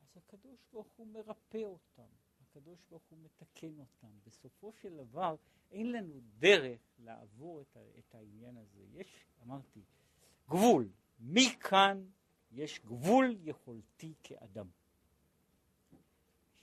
אז 0.01 0.17
הקדוש 0.17 0.65
ברוך 0.71 0.87
הוא 0.95 1.07
מרפא 1.07 1.63
אותם, 1.63 2.09
הקדוש 2.41 2.79
ברוך 2.89 3.03
הוא 3.09 3.19
מתקן 3.19 3.79
אותם. 3.79 4.19
בסופו 4.25 4.73
של 4.73 4.97
דבר 4.97 5.35
אין 5.71 5.91
לנו 5.91 6.21
דרך 6.39 6.79
לעבור 6.99 7.61
את, 7.61 7.77
את 7.99 8.15
העניין 8.15 8.57
הזה. 8.57 8.83
יש, 8.93 9.25
אמרתי, 9.43 9.81
גבול. 10.49 10.89
מכאן 11.19 12.05
יש 12.51 12.79
גבול 12.85 13.35
יכולתי 13.39 14.13
כאדם. 14.23 14.67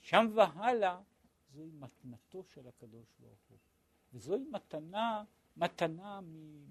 שם 0.01 0.25
והלאה 0.35 1.01
זוהי 1.53 1.71
מתנתו 1.71 2.43
של 2.43 2.67
הקדוש 2.67 3.13
ברוך 3.19 3.39
הוא. 3.49 3.57
וזוהי 4.15 4.43
מתנה, 4.51 5.23
מתנה 5.57 6.19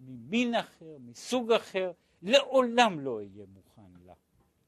ממין 0.06 0.54
אחר, 0.54 0.98
מסוג 0.98 1.52
אחר, 1.52 1.92
לעולם 2.22 3.00
לא 3.00 3.16
אהיה 3.16 3.44
מוכן 3.54 3.92
לה. 4.06 4.14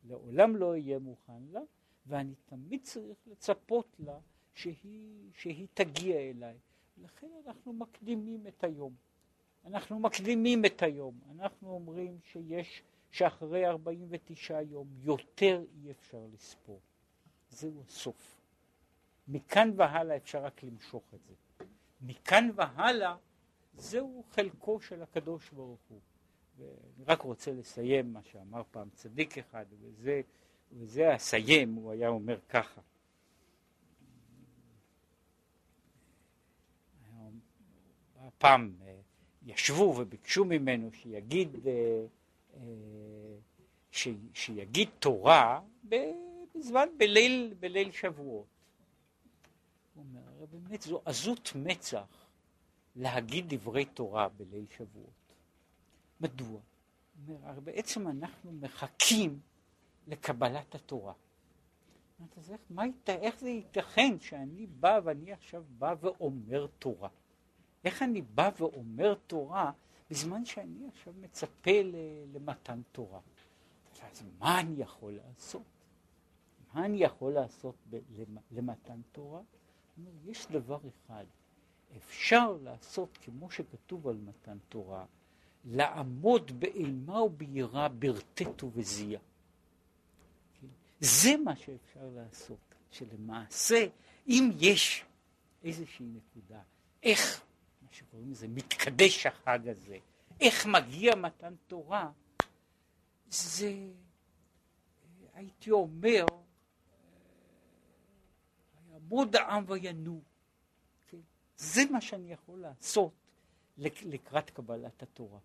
לעולם 0.09 0.57
לא 0.57 0.71
אהיה 0.71 0.99
מוכן 0.99 1.43
לה, 1.53 1.61
ואני 2.07 2.35
תמיד 2.47 2.83
צריך 2.83 3.17
לצפות 3.27 3.97
לה 3.99 4.19
שהיא, 4.55 5.31
שהיא 5.35 5.67
תגיע 5.75 6.17
אליי. 6.17 6.57
לכן 7.03 7.27
אנחנו 7.47 7.73
מקדימים 7.73 8.47
את 8.47 8.65
היום. 8.65 8.95
אנחנו 9.65 9.99
מקדימים 9.99 10.65
את 10.65 10.83
היום. 10.83 11.21
אנחנו 11.31 11.71
אומרים 11.71 12.19
שיש, 12.23 12.83
שאחרי 13.11 13.67
49 13.67 14.62
יום 14.62 14.87
יותר 15.03 15.65
אי 15.83 15.91
אפשר 15.91 16.27
לספור. 16.35 16.81
זהו 17.51 17.83
הסוף. 17.87 18.41
מכאן 19.29 19.71
והלאה 19.77 20.17
אפשר 20.17 20.45
רק 20.45 20.62
למשוך 20.62 21.05
את 21.15 21.21
זה. 21.29 21.35
מכאן 22.00 22.50
והלאה 22.54 23.16
זהו 23.76 24.24
חלקו 24.30 24.80
של 24.80 25.02
הקדוש 25.02 25.50
ברוך 25.50 25.80
הוא. 25.88 26.00
ואני 26.59 27.04
רק 27.06 27.20
רוצה 27.22 27.52
לסיים 27.52 28.12
מה 28.12 28.22
שאמר 28.22 28.62
פעם 28.70 28.88
צדיק 28.94 29.38
אחד, 29.38 29.64
וזה 29.80 30.20
וזה 30.72 31.16
אסיים, 31.16 31.74
הוא 31.74 31.92
היה 31.92 32.09
אומר 32.09 32.38
ככה. 32.48 32.80
פעם 38.38 38.74
אה, 38.82 38.94
ישבו 39.46 39.94
וביקשו 39.98 40.44
ממנו 40.44 40.92
שיגיד, 40.92 41.66
אה, 41.66 41.72
אה, 42.54 42.61
ש, 43.90 44.09
שיגיד 44.35 44.88
תורה 44.98 45.61
בזמן, 45.85 46.88
בליל, 46.96 47.54
בליל 47.61 47.92
שבועות. 47.92 48.56
אומר, 50.52 50.68
באמת 50.68 50.82
זו 50.82 51.00
עזות 51.04 51.52
מצח 51.54 52.26
להגיד 52.96 53.54
דברי 53.54 53.85
תורה 53.85 54.28
בליל 54.28 54.66
שבועות. 54.76 55.35
מדוע? 56.20 56.61
בעצם 57.64 58.09
אנחנו 58.09 58.52
מחכים 58.52 59.40
לקבלת 60.06 60.74
התורה. 60.74 61.12
אז 62.37 62.50
איך, 62.50 62.61
מה, 62.70 62.82
איך 63.09 63.40
זה 63.40 63.48
ייתכן 63.48 64.20
שאני 64.20 64.66
בא 64.66 65.00
ואני 65.04 65.32
עכשיו 65.32 65.64
בא 65.78 65.94
ואומר 66.00 66.66
תורה? 66.78 67.09
איך 67.85 68.02
אני 68.02 68.22
בא 68.22 68.50
ואומר 68.59 69.14
תורה 69.14 69.72
בזמן 70.11 70.44
שאני 70.44 70.88
עכשיו 70.88 71.14
מצפה 71.20 71.80
למתן 72.32 72.80
תורה? 72.92 73.20
אז 74.02 74.22
מה 74.38 74.61
אני 74.61 74.82
יכול 74.82 75.12
לעשות? 75.12 75.62
מה 76.74 76.85
אני 76.85 76.96
יכול 76.96 77.32
לעשות 77.32 77.74
למתן 78.50 79.00
תורה? 79.12 79.40
יש 80.24 80.46
דבר 80.50 80.78
אחד, 80.88 81.24
אפשר 81.96 82.52
לעשות 82.62 83.18
כמו 83.22 83.50
שכתוב 83.50 84.09
על 84.09 84.16
מתן 84.16 84.59
תורה, 84.68 85.04
לעמוד 85.64 86.61
באימה 86.61 87.22
וביראה 87.22 87.88
ברטט 87.88 88.62
ובזיעה. 88.62 89.22
זה 91.00 91.37
מה 91.44 91.56
שאפשר 91.56 92.11
לעשות, 92.14 92.74
שלמעשה, 92.90 93.87
אם 94.28 94.50
יש 94.61 95.04
איזושהי 95.64 96.06
נקודה, 96.06 96.61
איך, 97.02 97.44
מה 97.82 97.88
שקוראים 97.92 98.30
לזה, 98.30 98.48
מתקדש 98.48 99.26
החג 99.26 99.68
הזה, 99.68 99.98
איך 100.40 100.66
מגיע 100.66 101.14
מתן 101.14 101.54
תורה, 101.66 102.11
זה, 103.28 103.72
הייתי 105.35 105.70
אומר, 105.70 106.24
יעמוד 108.96 109.37
העם 109.37 109.64
וינועו. 109.68 110.20
כן? 111.06 111.20
זה 111.56 111.80
מה 111.90 112.00
שאני 112.00 112.32
יכול 112.32 112.61
לעשות 112.61 113.12
לקראת 113.78 114.50
קבלת 114.50 115.02
התורה. 115.02 115.38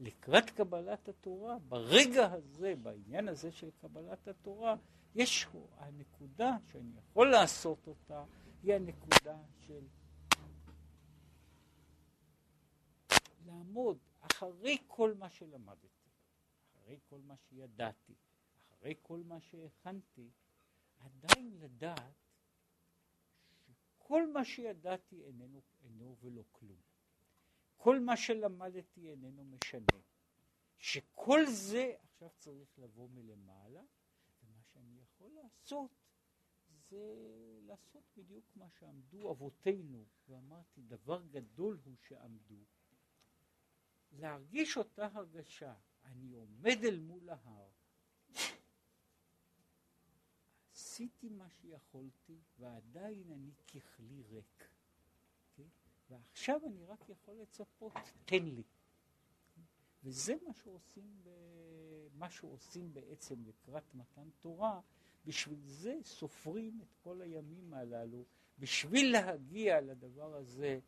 לקראת 0.00 0.50
קבלת 0.50 1.08
התורה, 1.08 1.58
ברגע 1.58 2.32
הזה, 2.32 2.74
בעניין 2.82 3.28
הזה 3.28 3.52
של 3.52 3.70
קבלת 3.80 4.28
התורה, 4.28 4.76
יש 5.14 5.46
הנקודה 5.76 6.56
שאני 6.72 6.92
יכול 6.98 7.30
לעשות 7.30 7.86
אותה, 7.86 8.24
היא 8.62 8.74
הנקודה 8.74 9.36
של 9.66 9.84
לעמוד 13.46 13.98
אחרי 14.20 14.78
כל 14.86 15.14
מה 15.18 15.30
שלמדתי, 15.30 16.10
אחרי 16.76 16.98
כל 17.08 17.18
מה 17.26 17.34
שידעתי, 17.36 18.14
אחרי 18.68 18.94
כל 19.02 19.20
מה 19.26 19.40
שהכנתי, 19.40 20.28
עדיין 20.98 21.56
לדעת 21.60 22.29
שכל 24.10 24.32
מה 24.32 24.44
שידעתי 24.44 25.22
איננו, 25.22 25.60
אינו 25.84 26.16
ולא 26.20 26.42
כלום. 26.52 26.80
כל 27.76 28.00
מה 28.00 28.16
שלמדתי 28.16 29.10
איננו 29.10 29.44
משנה. 29.44 30.00
שכל 30.78 31.46
זה 31.46 31.94
עכשיו 32.02 32.30
צריך 32.38 32.78
לבוא 32.78 33.08
מלמעלה, 33.08 33.82
ומה 34.42 34.62
שאני 34.62 35.00
יכול 35.00 35.30
לעשות 35.30 35.90
זה 36.88 37.16
לעשות 37.66 38.02
בדיוק 38.16 38.44
מה 38.56 38.70
שעמדו 38.70 39.30
אבותינו, 39.30 40.04
ואמרתי 40.28 40.82
דבר 40.82 41.22
גדול 41.30 41.78
הוא 41.84 41.94
שעמדו, 42.08 42.64
להרגיש 44.12 44.76
אותה 44.76 45.08
הרגשה, 45.12 45.74
אני 46.04 46.34
עומד 46.34 46.78
אל 46.84 47.00
מול 47.00 47.30
ההר, 47.30 47.70
עשיתי 51.00 51.28
מה 51.28 51.48
שיכולתי 51.48 52.38
ועדיין 52.58 53.32
אני 53.32 53.50
ככלי 53.66 54.22
ריק. 54.30 54.68
ועכשיו 56.10 56.60
אני 56.66 56.84
רק 56.84 57.08
יכול 57.08 57.34
לצפות, 57.34 57.92
תן 58.24 58.44
לי. 58.44 58.62
וזה 60.04 60.34
מה 60.46 60.52
שעושים, 60.54 61.20
ב... 61.22 61.28
מה 62.14 62.30
שעושים 62.30 62.94
בעצם 62.94 63.34
לקראת 63.46 63.94
מתן 63.94 64.28
תורה, 64.40 64.80
בשביל 65.26 65.60
זה 65.64 65.94
סופרים 66.04 66.80
את 66.82 66.94
כל 67.02 67.22
הימים 67.22 67.74
הללו, 67.74 68.24
בשביל 68.58 69.12
להגיע 69.12 69.80
לדבר 69.80 70.34
הזה 70.34 70.78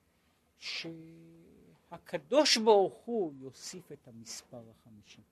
שהקדוש 0.59 2.57
ברוך 2.57 2.95
הוא 3.05 3.35
יוסיף 3.35 3.93
את 3.93 4.09
המספר 4.09 4.71
החמישי. 4.71 5.23